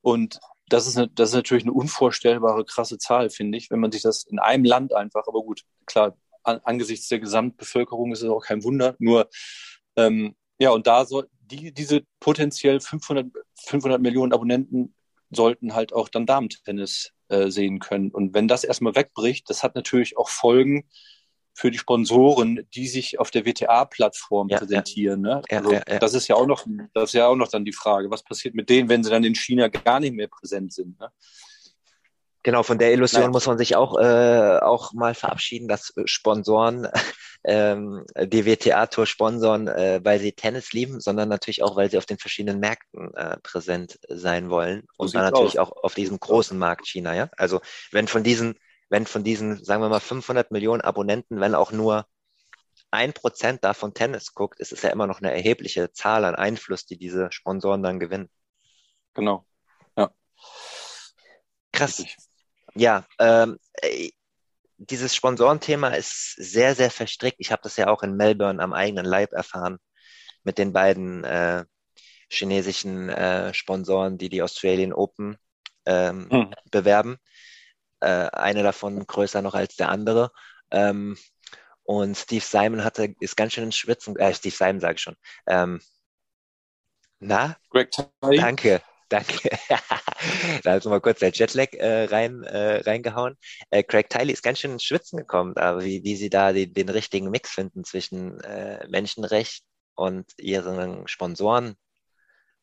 [0.00, 3.92] Und das ist, eine, das ist natürlich eine unvorstellbare krasse Zahl, finde ich, wenn man
[3.92, 8.30] sich das in einem Land einfach, aber gut, klar, an, angesichts der Gesamtbevölkerung ist es
[8.30, 8.94] auch kein Wunder.
[8.98, 9.28] Nur,
[9.96, 13.26] ähm, ja, und da soll die, diese potenziell 500,
[13.56, 14.94] 500 Millionen Abonnenten
[15.30, 18.10] sollten halt auch dann Damen-Tennis äh, sehen können.
[18.10, 20.88] Und wenn das erstmal wegbricht, das hat natürlich auch Folgen
[21.54, 25.20] für die Sponsoren, die sich auf der WTA-Plattform ja, präsentieren.
[25.20, 25.42] Ne?
[25.50, 27.72] Ja, also, ja, Das ist ja auch noch, das ist ja auch noch dann die
[27.72, 30.98] Frage, was passiert mit denen, wenn sie dann in China gar nicht mehr präsent sind.
[30.98, 31.10] Ne?
[32.42, 33.30] Genau, von der Illusion Nein.
[33.32, 36.88] muss man sich auch, äh, auch mal verabschieden, dass Sponsoren
[37.44, 42.06] ähm, die WTA-Tour sponsoren, äh, weil sie Tennis lieben, sondern natürlich auch, weil sie auf
[42.06, 44.84] den verschiedenen Märkten äh, präsent sein wollen.
[44.96, 45.70] So und dann natürlich aus.
[45.70, 47.28] auch auf diesem großen Markt China, ja.
[47.36, 47.60] Also
[47.92, 48.54] wenn von diesen
[48.90, 52.06] wenn von diesen, sagen wir mal, 500 Millionen Abonnenten, wenn auch nur
[52.90, 56.84] ein Prozent davon Tennis guckt, ist es ja immer noch eine erhebliche Zahl an Einfluss,
[56.86, 58.28] die diese Sponsoren dann gewinnen.
[59.14, 59.46] Genau.
[59.96, 60.10] Ja.
[61.72, 62.04] Krass.
[62.74, 63.58] Ja, ähm,
[64.76, 67.36] dieses Sponsorenthema ist sehr, sehr verstrickt.
[67.38, 69.78] Ich habe das ja auch in Melbourne am eigenen Leib erfahren
[70.42, 71.64] mit den beiden äh,
[72.28, 75.36] chinesischen äh, Sponsoren, die die Australian Open
[75.84, 76.54] ähm, mhm.
[76.70, 77.18] bewerben.
[78.00, 80.30] Äh, eine davon größer noch als der andere.
[80.70, 81.16] Ähm,
[81.82, 85.16] und Steve Simon hatte, ist ganz schön in Schwitzen, äh, Steve Simon sage ich schon.
[85.46, 85.80] Ähm,
[87.18, 87.56] na?
[87.70, 88.36] Greg Tye.
[88.36, 89.50] Danke, danke.
[90.62, 93.36] da hat mal kurz der Jetlag äh, rein, äh, reingehauen.
[93.70, 96.72] Äh, Craig Tiley ist ganz schön ins Schwitzen gekommen, aber wie, wie sie da die,
[96.72, 101.76] den richtigen Mix finden zwischen äh, Menschenrecht und ihren Sponsoren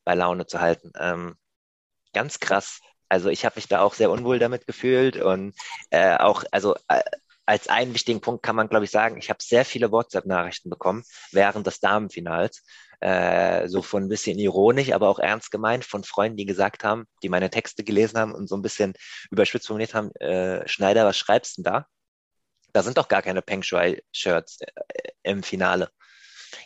[0.04, 0.90] bei Laune zu halten.
[0.98, 1.36] Ähm,
[2.12, 2.80] ganz krass.
[3.08, 5.54] Also ich habe mich da auch sehr unwohl damit gefühlt und
[5.90, 7.02] äh, auch, also äh,
[7.46, 11.02] als einen wichtigen Punkt kann man, glaube ich, sagen, ich habe sehr viele WhatsApp-Nachrichten bekommen
[11.32, 12.62] während des Damenfinals.
[13.00, 17.06] Äh, so von ein bisschen ironisch, aber auch ernst gemeint von Freunden, die gesagt haben,
[17.22, 18.92] die meine Texte gelesen haben und so ein bisschen
[19.30, 21.86] überspitzt formuliert haben, äh, Schneider, was schreibst du denn da?
[22.72, 24.66] Da sind doch gar keine Peng Shui-Shirts äh,
[25.22, 25.90] im Finale.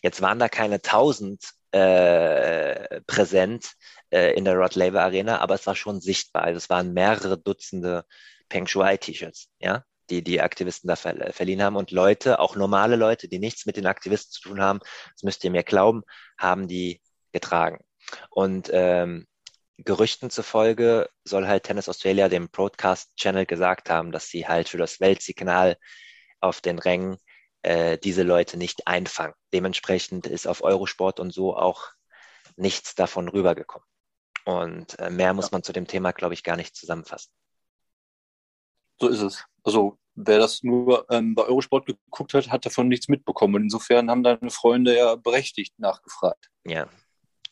[0.03, 3.73] Jetzt waren da keine tausend äh, präsent
[4.11, 6.43] äh, in der Rod Laver Arena, aber es war schon sichtbar.
[6.45, 8.05] Also es waren mehrere Dutzende
[8.49, 11.77] Peng Shui-T-Shirts, ja die die Aktivisten da ver verliehen haben.
[11.77, 14.81] Und Leute, auch normale Leute, die nichts mit den Aktivisten zu tun haben,
[15.15, 16.03] das müsst ihr mir glauben,
[16.39, 17.01] haben die
[17.33, 17.85] getragen.
[18.31, 19.27] Und ähm,
[19.79, 24.79] Gerüchten zufolge soll halt Tennis Australia dem Broadcast Channel gesagt haben, dass sie halt für
[24.79, 25.77] das Weltsignal
[26.41, 27.17] auf den Rängen
[27.63, 29.35] äh, diese Leute nicht einfangen.
[29.53, 31.91] Dementsprechend ist auf Eurosport und so auch
[32.57, 33.87] nichts davon rübergekommen.
[34.45, 35.51] Und äh, mehr muss ja.
[35.53, 37.31] man zu dem Thema, glaube ich, gar nicht zusammenfassen.
[39.01, 39.45] So ist es.
[39.63, 43.55] Also wer das nur ähm, bei Eurosport geguckt hat, hat davon nichts mitbekommen.
[43.57, 46.51] Und insofern haben deine Freunde ja berechtigt nachgefragt.
[46.65, 46.89] Ja.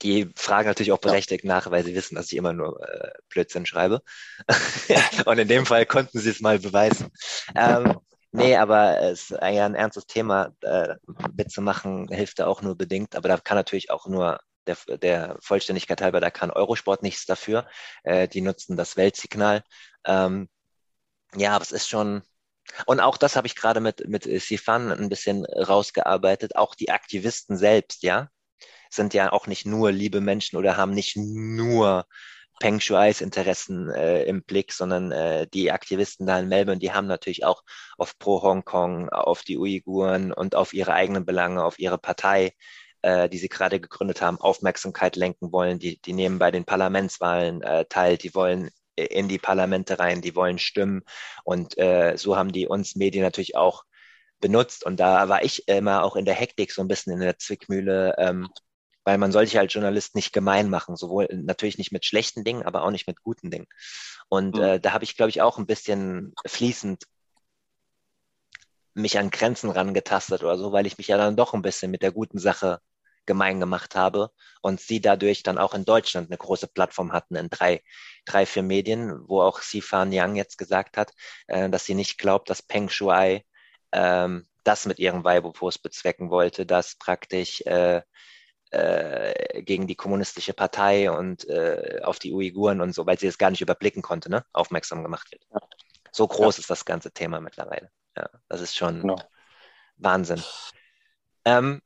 [0.03, 1.49] Die fragen natürlich auch berechtigt ja.
[1.49, 4.03] nach, weil sie wissen, dass ich immer nur äh, Blödsinn schreibe.
[5.27, 7.11] Und in dem Fall konnten sie es mal beweisen.
[7.55, 7.99] Ähm,
[8.33, 10.55] nee, aber es ist eigentlich ein ernstes Thema.
[10.63, 10.97] Äh,
[11.37, 13.17] mitzumachen hilft da auch nur bedingt.
[13.17, 17.67] Aber da kann natürlich auch nur der, der Vollständigkeit halber, da kann Eurosport nichts dafür.
[18.05, 19.63] Äh, die nutzen das Weltsignal.
[20.05, 20.49] Ähm,
[21.35, 22.23] ja, aber es ist schon,
[22.87, 26.57] und auch das habe ich gerade mit, mit Sifan ein bisschen rausgearbeitet.
[26.57, 28.29] Auch die Aktivisten selbst, ja,
[28.91, 32.07] sind ja auch nicht nur liebe Menschen oder haben nicht nur
[32.61, 37.09] Peng Shuais Interessen äh, im Blick, sondern äh, die Aktivisten da in Melbourne, die haben
[37.09, 37.65] natürlich auch
[37.97, 42.53] auf Pro Hongkong, auf die Uiguren und auf ihre eigenen Belange, auf ihre Partei,
[43.03, 45.79] äh, die sie gerade gegründet haben, Aufmerksamkeit lenken wollen.
[45.79, 50.37] Die, die nehmen bei den Parlamentswahlen äh, teil, die wollen in die Parlamente rein, die
[50.37, 51.03] wollen stimmen.
[51.45, 53.85] Und äh, so haben die uns Medien natürlich auch
[54.41, 54.85] benutzt.
[54.85, 58.15] Und da war ich immer auch in der Hektik so ein bisschen in der Zwickmühle,
[58.19, 58.49] ähm,
[59.05, 62.65] weil man soll sich als Journalist nicht gemein machen, sowohl natürlich nicht mit schlechten Dingen,
[62.65, 63.67] aber auch nicht mit guten Dingen.
[64.29, 64.63] Und mhm.
[64.63, 67.05] äh, da habe ich, glaube ich, auch ein bisschen fließend
[68.95, 72.03] mich an Grenzen rangetastet oder so, weil ich mich ja dann doch ein bisschen mit
[72.03, 72.81] der guten Sache
[73.27, 74.31] gemein gemacht habe
[74.61, 77.83] und sie dadurch dann auch in Deutschland eine große Plattform hatten in drei,
[78.25, 81.13] drei, vier Medien, wo auch Sifan Yang jetzt gesagt hat,
[81.47, 83.45] äh, dass sie nicht glaubt, dass Peng Shuai
[83.93, 88.03] ähm, das mit ihrem Weibo-Post bezwecken wollte, dass praktisch äh,
[88.71, 93.39] äh, gegen die kommunistische Partei und äh, auf die Uiguren und so, weil sie es
[93.39, 95.47] gar nicht überblicken konnte, ne, aufmerksam gemacht wird.
[96.13, 96.61] So groß ja.
[96.61, 97.91] ist das ganze Thema mittlerweile.
[98.17, 99.17] Ja, das ist schon genau.
[99.97, 100.43] Wahnsinn.
[101.45, 101.81] Ähm,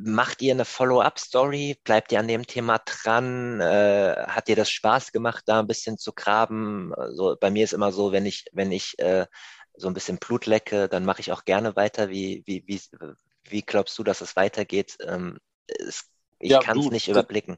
[0.00, 1.76] Macht ihr eine Follow-up-Story?
[1.82, 3.60] Bleibt ihr an dem Thema dran?
[3.60, 6.94] Äh, hat dir das Spaß gemacht, da ein bisschen zu graben?
[6.94, 9.26] Also bei mir ist immer so, wenn ich, wenn ich äh,
[9.74, 12.10] so ein bisschen Blut lecke, dann mache ich auch gerne weiter.
[12.10, 12.80] Wie, wie, wie,
[13.50, 14.96] wie glaubst du, dass es weitergeht?
[15.06, 16.04] Ähm, es,
[16.38, 17.56] ich ja, kann es nicht überblicken.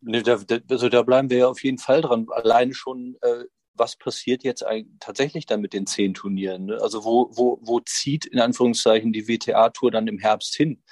[0.00, 0.38] Ne, da,
[0.70, 2.26] also da bleiben wir ja auf jeden Fall dran.
[2.30, 3.44] Allein schon, äh,
[3.74, 6.66] was passiert jetzt eigentlich tatsächlich dann mit den zehn Turnieren?
[6.66, 6.78] Ne?
[6.80, 10.82] Also wo, wo, wo zieht in Anführungszeichen die WTA-Tour dann im Herbst hin?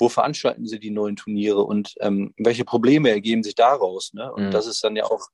[0.00, 4.14] wo veranstalten sie die neuen Turniere und ähm, welche Probleme ergeben sich daraus.
[4.14, 4.32] Ne?
[4.32, 4.50] Und mhm.
[4.50, 5.28] das ist dann ja auch,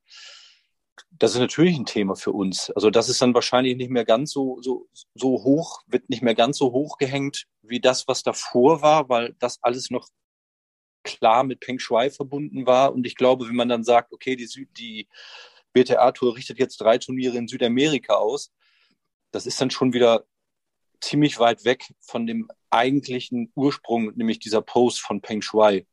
[1.11, 2.69] das ist natürlich ein Thema für uns.
[2.71, 6.35] Also das ist dann wahrscheinlich nicht mehr ganz so, so, so hoch, wird nicht mehr
[6.35, 10.07] ganz so hoch gehängt wie das, was davor war, weil das alles noch
[11.03, 12.93] klar mit Peng Shui verbunden war.
[12.93, 15.07] Und ich glaube, wenn man dann sagt, okay, die, Süd, die
[15.73, 18.51] BTA-Tour richtet jetzt drei Turniere in Südamerika aus,
[19.31, 20.25] das ist dann schon wieder
[21.01, 25.87] ziemlich weit weg von dem eigentlichen Ursprung, nämlich dieser Post von Peng Shui.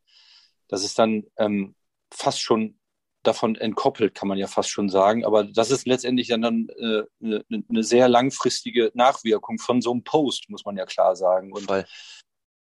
[0.68, 1.74] Das ist dann ähm,
[2.10, 2.78] fast schon
[3.26, 5.24] davon entkoppelt, kann man ja fast schon sagen.
[5.24, 10.04] Aber das ist letztendlich dann, dann äh, eine, eine sehr langfristige Nachwirkung von so einem
[10.04, 11.52] Post, muss man ja klar sagen.
[11.52, 11.68] Und,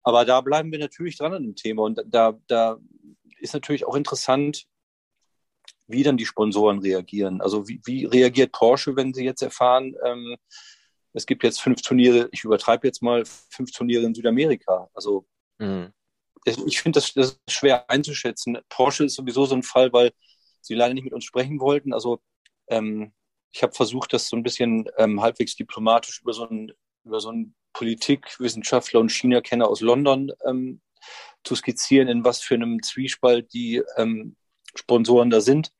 [0.03, 1.83] aber da bleiben wir natürlich dran an dem Thema.
[1.83, 2.77] Und da, da
[3.39, 4.65] ist natürlich auch interessant,
[5.87, 7.41] wie dann die Sponsoren reagieren.
[7.41, 10.37] Also wie, wie reagiert Porsche, wenn sie jetzt erfahren, ähm,
[11.13, 14.89] es gibt jetzt fünf Turniere, ich übertreibe jetzt mal, fünf Turniere in Südamerika.
[14.93, 15.25] Also
[15.59, 15.93] mhm.
[16.45, 18.57] ich finde das, das schwer einzuschätzen.
[18.69, 20.11] Porsche ist sowieso so ein Fall, weil
[20.65, 21.93] sie leider nicht mit uns sprechen wollten.
[21.93, 22.19] Also
[22.67, 23.13] ähm,
[23.51, 26.71] ich habe versucht, das so ein bisschen ähm, halbwegs diplomatisch über so einen,
[27.03, 30.81] über so einen Politikwissenschaftler und China-Kenner aus London ähm,
[31.43, 34.35] zu skizzieren, in was für einem Zwiespalt die ähm,
[34.75, 35.71] Sponsoren da sind.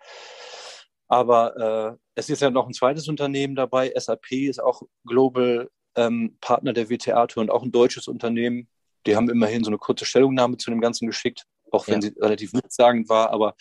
[1.08, 1.58] Aber
[1.94, 3.94] äh, es ist ja noch ein zweites Unternehmen dabei.
[3.96, 8.68] SAP ist auch Global ähm, Partner der WTA-Tour und auch ein deutsches Unternehmen.
[9.06, 12.02] Die haben immerhin so eine kurze Stellungnahme zu dem Ganzen geschickt, auch wenn ja.
[12.02, 13.32] sie relativ nichtssagend war.
[13.32, 13.56] Aber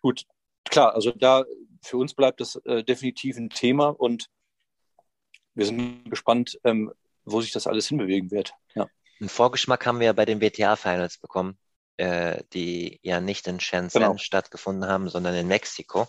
[0.00, 0.24] gut,
[0.70, 1.44] klar, also da
[1.82, 4.28] für uns bleibt das äh, definitiv ein Thema und
[5.54, 6.92] wir sind gespannt, ähm,
[7.24, 8.52] wo sich das alles hinbewegen wird.
[8.74, 8.88] Ja.
[9.20, 11.56] Einen Vorgeschmack haben wir ja bei den WTA-Finals bekommen,
[11.96, 14.18] äh, die ja nicht in Shenzhen genau.
[14.18, 16.06] stattgefunden haben, sondern in Mexiko.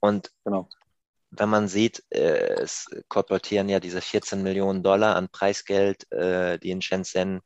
[0.00, 0.68] Und genau.
[1.30, 6.70] wenn man sieht, äh, es kolportieren ja diese 14 Millionen Dollar an Preisgeld, äh, die
[6.70, 7.42] in Shenzhen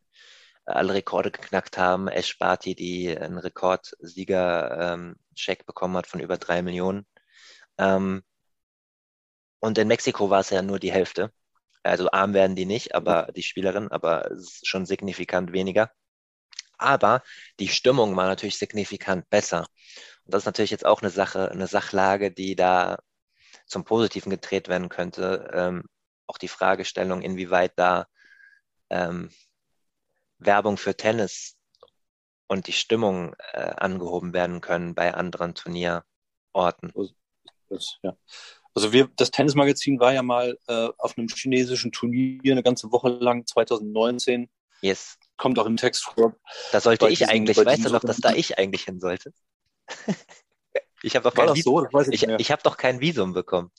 [0.65, 2.09] alle Rekorde geknackt haben.
[2.09, 7.07] Ash Barty, die einen Rekordsieger-Check ähm, bekommen hat von über drei Millionen.
[7.79, 8.23] Ähm,
[9.61, 11.33] und in Mexiko war es ja nur die Hälfte.
[11.83, 14.31] Also arm werden die nicht, aber die Spielerin, aber
[14.63, 15.91] schon signifikant weniger.
[16.79, 17.23] Aber
[17.61, 19.67] die Stimmung war natürlich signifikant besser.
[20.25, 22.99] Und das ist natürlich jetzt auch eine Sache, eine Sachlage, die da
[23.67, 25.51] zum Positiven gedreht werden könnte.
[25.53, 25.85] Ähm,
[26.27, 28.07] auch die Fragestellung, inwieweit da
[28.91, 29.31] ähm,
[30.47, 31.57] Werbung für Tennis
[32.49, 36.93] und die Stimmung äh, angehoben werden können bei anderen Turnierorten.
[37.69, 38.17] Das, ja.
[38.75, 43.09] Also wir, das Tennismagazin war ja mal äh, auf einem chinesischen Turnier eine ganze Woche
[43.09, 44.51] lang, 2019.
[44.81, 45.17] Yes.
[45.37, 46.37] Kommt auch im Text vor.
[46.73, 49.33] Da sollte ich diesen, eigentlich, weißt du noch, dass da ich eigentlich hin sollte?
[51.03, 51.87] ich habe doch, kein so?
[52.11, 53.71] ich, ich, ich hab doch kein Visum bekommen.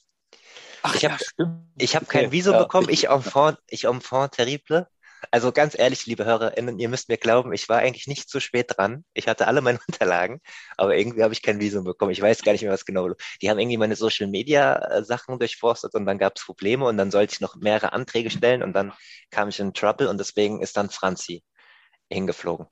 [0.81, 2.21] Ach, ich habe ja, hab okay.
[2.21, 2.63] kein Visum ja.
[2.63, 4.87] bekommen, ich enfant, ich enfant terrible.
[5.31, 8.77] Also ganz ehrlich, liebe HörerInnen, ihr müsst mir glauben, ich war eigentlich nicht zu spät
[8.77, 9.05] dran.
[9.13, 10.41] Ich hatte alle meine Unterlagen,
[10.77, 12.11] aber irgendwie habe ich kein Visum bekommen.
[12.11, 13.09] Ich weiß gar nicht mehr, was genau.
[13.41, 16.97] Die haben irgendwie meine Social Media äh, Sachen durchforstet und dann gab es Probleme und
[16.97, 18.93] dann sollte ich noch mehrere Anträge stellen und dann
[19.31, 21.43] kam ich in Trouble und deswegen ist dann Franzi
[22.09, 22.67] hingeflogen.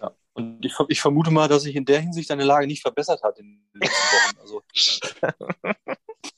[0.00, 0.12] Ja.
[0.32, 3.40] Und ich, ich, vermute mal, dass sich in der Hinsicht deine Lage nicht verbessert hat
[3.40, 4.38] in den letzten Wochen.
[4.40, 4.62] Also.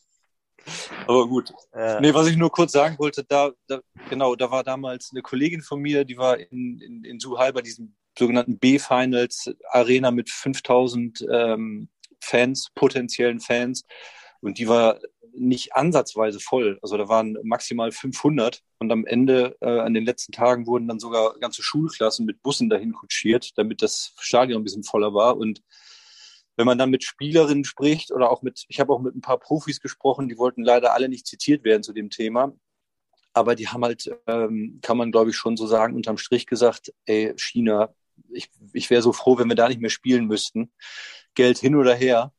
[1.06, 1.52] Aber gut.
[1.74, 2.00] Ja.
[2.00, 5.62] Nee, was ich nur kurz sagen wollte, da, da, genau, da war damals eine Kollegin
[5.62, 11.26] von mir, die war in, in, in Suhai bei diesem sogenannten B-Finals Arena mit 5000
[11.32, 11.88] ähm,
[12.20, 13.84] Fans, potenziellen Fans.
[14.40, 14.98] Und die war
[15.34, 16.78] nicht ansatzweise voll.
[16.82, 20.98] Also da waren maximal 500 und am Ende, äh, an den letzten Tagen wurden dann
[20.98, 25.36] sogar ganze Schulklassen mit Bussen dahin kutschiert, damit das Stadion ein bisschen voller war.
[25.36, 25.62] Und
[26.60, 29.38] wenn man dann mit Spielerinnen spricht oder auch mit, ich habe auch mit ein paar
[29.38, 32.52] Profis gesprochen, die wollten leider alle nicht zitiert werden zu dem Thema.
[33.32, 36.92] Aber die haben halt, ähm, kann man glaube ich schon so sagen, unterm Strich gesagt,
[37.06, 37.94] ey, China,
[38.28, 40.70] ich, ich wäre so froh, wenn wir da nicht mehr spielen müssten.
[41.32, 42.30] Geld hin oder her.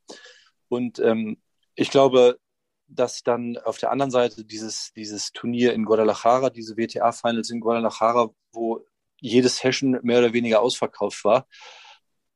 [0.69, 1.41] Und ähm,
[1.73, 2.37] ich glaube,
[2.85, 8.29] dass dann auf der anderen Seite dieses, dieses Turnier in Guadalajara, diese WTA-Finals in Guadalajara,
[8.51, 8.85] wo
[9.19, 11.47] jedes Session mehr oder weniger ausverkauft war,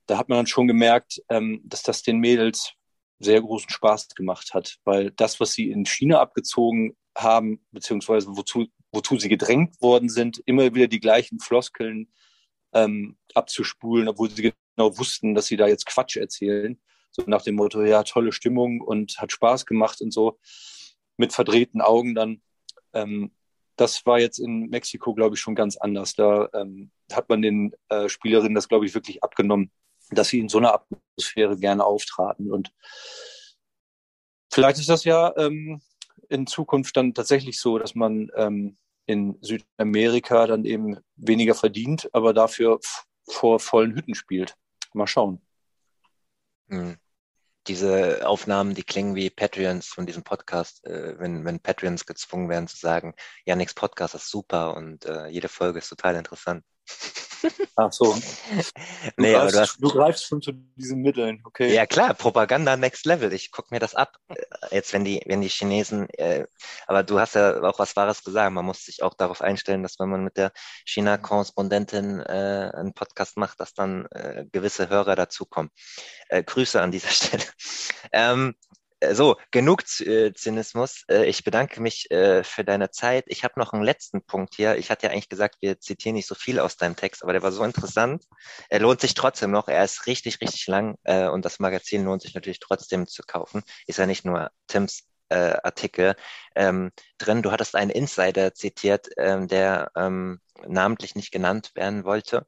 [0.07, 2.73] da hat man dann schon gemerkt, ähm, dass das den Mädels
[3.19, 8.67] sehr großen Spaß gemacht hat, weil das, was sie in China abgezogen haben, beziehungsweise wozu,
[8.91, 12.11] wozu sie gedrängt worden sind, immer wieder die gleichen Floskeln
[12.73, 16.79] ähm, abzuspulen, obwohl sie genau wussten, dass sie da jetzt Quatsch erzählen.
[17.11, 20.37] So nach dem Motto, ja, tolle Stimmung und hat Spaß gemacht und so,
[21.15, 22.41] mit verdrehten Augen dann.
[22.93, 23.31] Ähm,
[23.77, 26.13] das war jetzt in Mexiko, glaube ich, schon ganz anders.
[26.15, 29.71] Da ähm, hat man den äh, Spielerinnen das, glaube ich, wirklich abgenommen,
[30.11, 32.51] dass sie in so einer Atmosphäre gerne auftraten.
[32.51, 32.71] Und
[34.51, 35.81] vielleicht ist das ja ähm,
[36.29, 42.33] in Zukunft dann tatsächlich so, dass man ähm, in Südamerika dann eben weniger verdient, aber
[42.33, 42.79] dafür
[43.27, 44.55] vor vollen Hütten spielt.
[44.93, 45.41] Mal schauen.
[46.69, 46.97] Hm.
[47.67, 52.67] Diese Aufnahmen, die klingen wie Patreons von diesem Podcast, äh, wenn, wenn Patreons gezwungen werden
[52.67, 56.63] zu sagen, ja, nix Podcast ist super und äh, jede Folge ist total interessant.
[57.75, 58.15] Ach so.
[59.17, 61.73] Du, nee, greifst, aber du, hast, du greifst schon zu diesen Mitteln, okay.
[61.73, 63.31] Ja klar, Propaganda next level.
[63.33, 64.17] Ich guck mir das ab.
[64.29, 64.35] Äh,
[64.71, 66.45] Jetzt, wenn die, wenn die Chinesen, äh,
[66.87, 68.51] aber du hast ja auch was Wahres gesagt.
[68.51, 70.51] Man muss sich auch darauf einstellen, dass wenn man mit der
[70.85, 75.71] China-Korrespondentin äh, einen Podcast macht, dass dann äh, gewisse Hörer dazukommen.
[76.29, 77.43] Äh, Grüße an dieser Stelle.
[78.11, 81.03] Ähm, äh, so, genug äh, Zynismus.
[81.09, 83.25] Äh, ich bedanke mich äh, für deine Zeit.
[83.27, 84.77] Ich habe noch einen letzten Punkt hier.
[84.77, 87.43] Ich hatte ja eigentlich gesagt, wir zitieren nicht so viel aus deinem Text, aber der
[87.43, 88.23] war so interessant.
[88.69, 89.67] Er lohnt sich trotzdem noch.
[89.67, 93.63] Er ist richtig, richtig lang äh, und das Magazin lohnt sich natürlich trotzdem zu kaufen.
[93.87, 96.15] Ist ja nicht nur Tims äh, Artikel
[96.55, 97.41] ähm, drin.
[97.41, 102.45] Du hattest einen Insider zitiert, ähm, der ähm, namentlich nicht genannt werden wollte,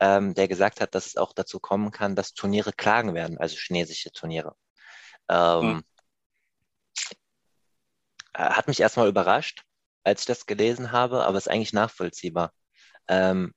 [0.00, 4.10] der gesagt hat, dass es auch dazu kommen kann, dass Turniere klagen werden, also chinesische
[4.10, 4.56] Turniere.
[5.28, 5.84] Ähm, Hm.
[8.34, 9.64] Äh, Hat mich erstmal überrascht,
[10.04, 12.52] als ich das gelesen habe, aber ist eigentlich nachvollziehbar.
[13.08, 13.52] Ähm,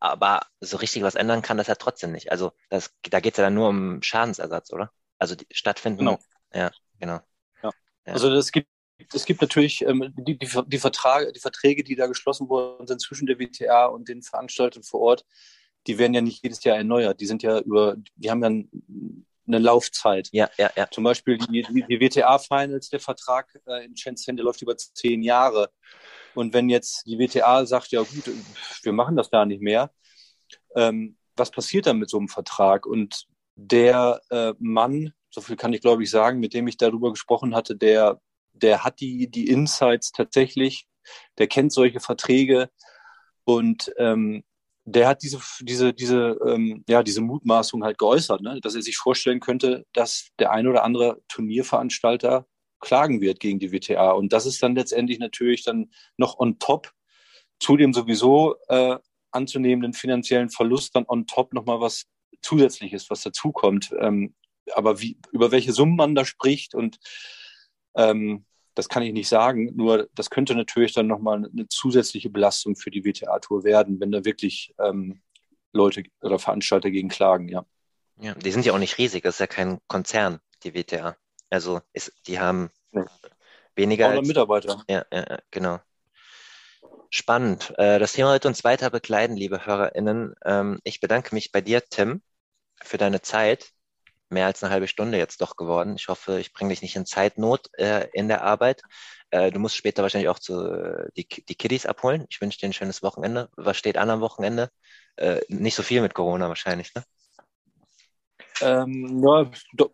[0.00, 2.30] aber so richtig was ändern kann das ja trotzdem nicht.
[2.30, 4.92] Also das, da geht es ja dann nur um Schadensersatz, oder?
[5.18, 5.98] Also die stattfinden.
[5.98, 6.18] Genau.
[6.52, 7.20] Ja, genau.
[7.62, 7.72] Ja.
[8.06, 8.68] Also es gibt,
[9.12, 13.00] es gibt natürlich ähm, die, die, die, Vertrage, die Verträge, die da geschlossen worden sind
[13.00, 15.24] zwischen der WTA und den Veranstaltern vor Ort,
[15.86, 17.20] die werden ja nicht jedes Jahr erneuert.
[17.20, 20.28] Die sind ja über, die haben ja ein- eine Laufzeit.
[20.32, 20.88] Ja, ja, ja.
[20.90, 25.22] Zum Beispiel die, die, die WTA-Finals, der Vertrag äh, in Shenzhen, der läuft über zehn
[25.22, 25.70] Jahre.
[26.34, 28.30] Und wenn jetzt die WTA sagt, ja gut,
[28.82, 29.90] wir machen das da nicht mehr,
[30.76, 32.86] ähm, was passiert dann mit so einem Vertrag?
[32.86, 37.10] Und der äh, Mann, so viel kann ich glaube ich sagen, mit dem ich darüber
[37.10, 38.20] gesprochen hatte, der,
[38.52, 40.86] der hat die, die Insights tatsächlich,
[41.38, 42.70] der kennt solche Verträge
[43.44, 44.44] und ähm,
[44.92, 48.60] der hat diese, diese, diese, ähm, ja, diese Mutmaßung halt geäußert, ne?
[48.62, 52.46] dass er sich vorstellen könnte, dass der ein oder andere Turnierveranstalter
[52.80, 54.12] klagen wird gegen die WTA.
[54.12, 56.92] Und das ist dann letztendlich natürlich dann noch on top
[57.60, 58.96] zu dem sowieso äh,
[59.30, 62.04] anzunehmenden finanziellen Verlust dann on top nochmal was
[62.40, 63.92] Zusätzliches, was dazukommt.
[63.98, 64.34] Ähm,
[64.74, 66.98] aber wie, über welche Summen man da spricht und
[67.96, 68.44] ähm,
[68.78, 69.72] das kann ich nicht sagen.
[69.74, 74.24] Nur das könnte natürlich dann nochmal eine zusätzliche Belastung für die WTA-Tour werden, wenn da
[74.24, 75.20] wirklich ähm,
[75.72, 77.66] Leute oder Veranstalter gegen klagen, ja.
[78.20, 81.16] Ja, die sind ja auch nicht riesig, das ist ja kein Konzern, die WTA.
[81.50, 83.02] Also ist, die haben Nee.
[83.74, 84.84] weniger 300 als, Mitarbeiter.
[84.88, 85.80] ja, ja, ja, genau.
[87.10, 87.74] Spannend.
[87.78, 90.34] Äh, Das Thema wird uns weiter begleiten, liebe HörerInnen.
[90.44, 92.22] Ähm, Ich bedanke mich bei dir, Tim,
[92.80, 93.72] für deine Zeit.
[94.30, 95.96] Mehr als eine halbe Stunde jetzt doch geworden.
[95.96, 98.82] Ich hoffe, ich bringe dich nicht in Zeitnot äh, in der Arbeit.
[99.30, 102.26] Äh, Du musst später wahrscheinlich auch zu, äh, die, die Kiddies abholen.
[102.28, 103.48] Ich wünsche dir ein schönes Wochenende.
[103.56, 104.70] Was steht an am Wochenende?
[105.16, 107.04] Äh, Nicht so viel mit Corona wahrscheinlich, ne?
[108.60, 109.50] Ähm, ja,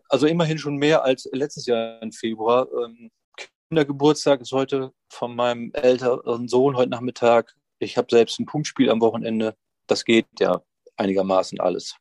[0.09, 2.67] also immerhin schon mehr als letztes Jahr im Februar.
[2.83, 3.11] Ähm,
[3.69, 7.53] Kindergeburtstag ist heute von meinem älteren Sohn heute Nachmittag.
[7.79, 9.55] Ich habe selbst ein Punktspiel am Wochenende.
[9.87, 10.61] Das geht ja
[10.97, 11.95] einigermaßen alles.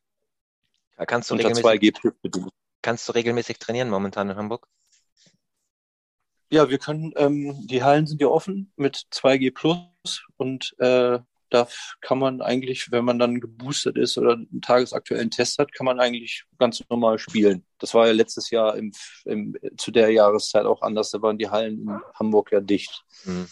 [0.96, 2.50] Da Kannst du Unter regelmäßig, 2G plus bedingt.
[2.82, 4.66] kannst du regelmäßig trainieren momentan in Hamburg?
[6.50, 11.18] Ja, wir können, ähm, die Hallen sind ja offen mit 2G plus und äh,
[11.50, 11.68] da
[12.00, 16.00] kann man eigentlich, wenn man dann geboostert ist oder einen tagesaktuellen Test hat, kann man
[16.00, 17.64] eigentlich ganz normal spielen.
[17.78, 18.92] Das war ja letztes Jahr im,
[19.24, 21.10] im, zu der Jahreszeit auch anders.
[21.10, 23.04] Da waren die Hallen in Hamburg ja dicht.
[23.22, 23.46] Hm.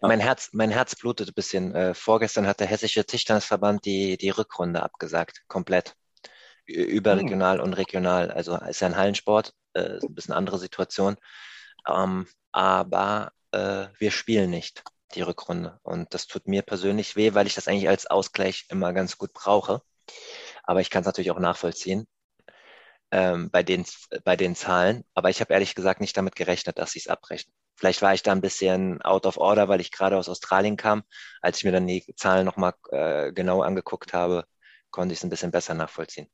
[0.00, 0.08] Ja.
[0.08, 1.74] Mein Herz, mein Herz blutet ein bisschen.
[1.74, 5.42] Äh, vorgestern hat der Hessische Tischtennisverband die, die Rückrunde abgesagt.
[5.48, 5.94] Komplett.
[6.68, 8.30] Ü- Überregional und regional.
[8.30, 11.16] Also ist ja ein Hallensport, äh, ist ein bisschen andere Situation.
[11.88, 14.84] Ähm, aber äh, wir spielen nicht
[15.14, 15.78] die Rückrunde.
[15.82, 19.32] Und das tut mir persönlich weh, weil ich das eigentlich als Ausgleich immer ganz gut
[19.34, 19.82] brauche.
[20.64, 22.06] Aber ich kann es natürlich auch nachvollziehen
[23.10, 23.84] ähm, bei, den,
[24.24, 25.04] bei den Zahlen.
[25.14, 27.52] Aber ich habe ehrlich gesagt nicht damit gerechnet, dass sie es abbrechen.
[27.76, 31.02] Vielleicht war ich da ein bisschen out of order, weil ich gerade aus Australien kam.
[31.40, 34.44] Als ich mir dann die Zahlen nochmal äh, genau angeguckt habe,
[34.90, 36.28] konnte ich es ein bisschen besser nachvollziehen.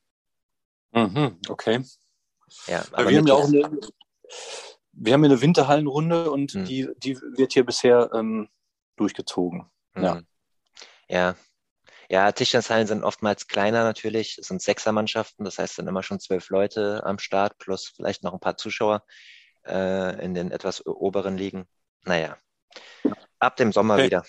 [0.92, 1.84] Mhm, okay.
[2.66, 3.70] Ja, Aber wir haben ja auch eine,
[4.92, 6.64] wir haben ja eine Winterhallenrunde und Hm.
[6.64, 8.48] die, die wird hier bisher ähm,
[8.96, 9.70] durchgezogen.
[9.96, 10.14] Ja.
[10.16, 10.26] Mhm.
[11.08, 11.36] Ja.
[12.10, 14.38] Ja, Tischtennishallen sind oftmals kleiner natürlich.
[14.38, 18.22] Es sind Sechsermannschaften, das heißt, es sind immer schon zwölf Leute am Start, plus vielleicht
[18.22, 19.04] noch ein paar Zuschauer
[19.66, 21.68] äh, in den etwas oberen Ligen.
[22.04, 22.38] Naja.
[23.38, 24.06] Ab dem Sommer Okay.
[24.06, 24.24] wieder.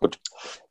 [0.00, 0.18] Gut.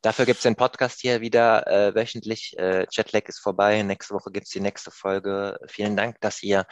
[0.02, 2.58] Dafür gibt's den Podcast hier wieder äh, wöchentlich.
[2.58, 3.80] Äh, Jetlag ist vorbei.
[3.82, 5.56] Nächste Woche gibt's die nächste Folge.
[5.68, 6.66] Vielen Dank, dass ihr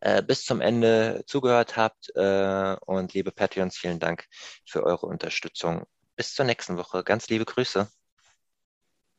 [0.00, 2.10] äh, bis zum Ende zugehört habt.
[2.16, 4.26] Äh, und liebe Patreons, vielen Dank
[4.66, 5.86] für eure Unterstützung.
[6.16, 7.04] Bis zur nächsten Woche.
[7.04, 7.88] Ganz liebe Grüße.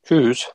[0.04, 0.52] Tschüss.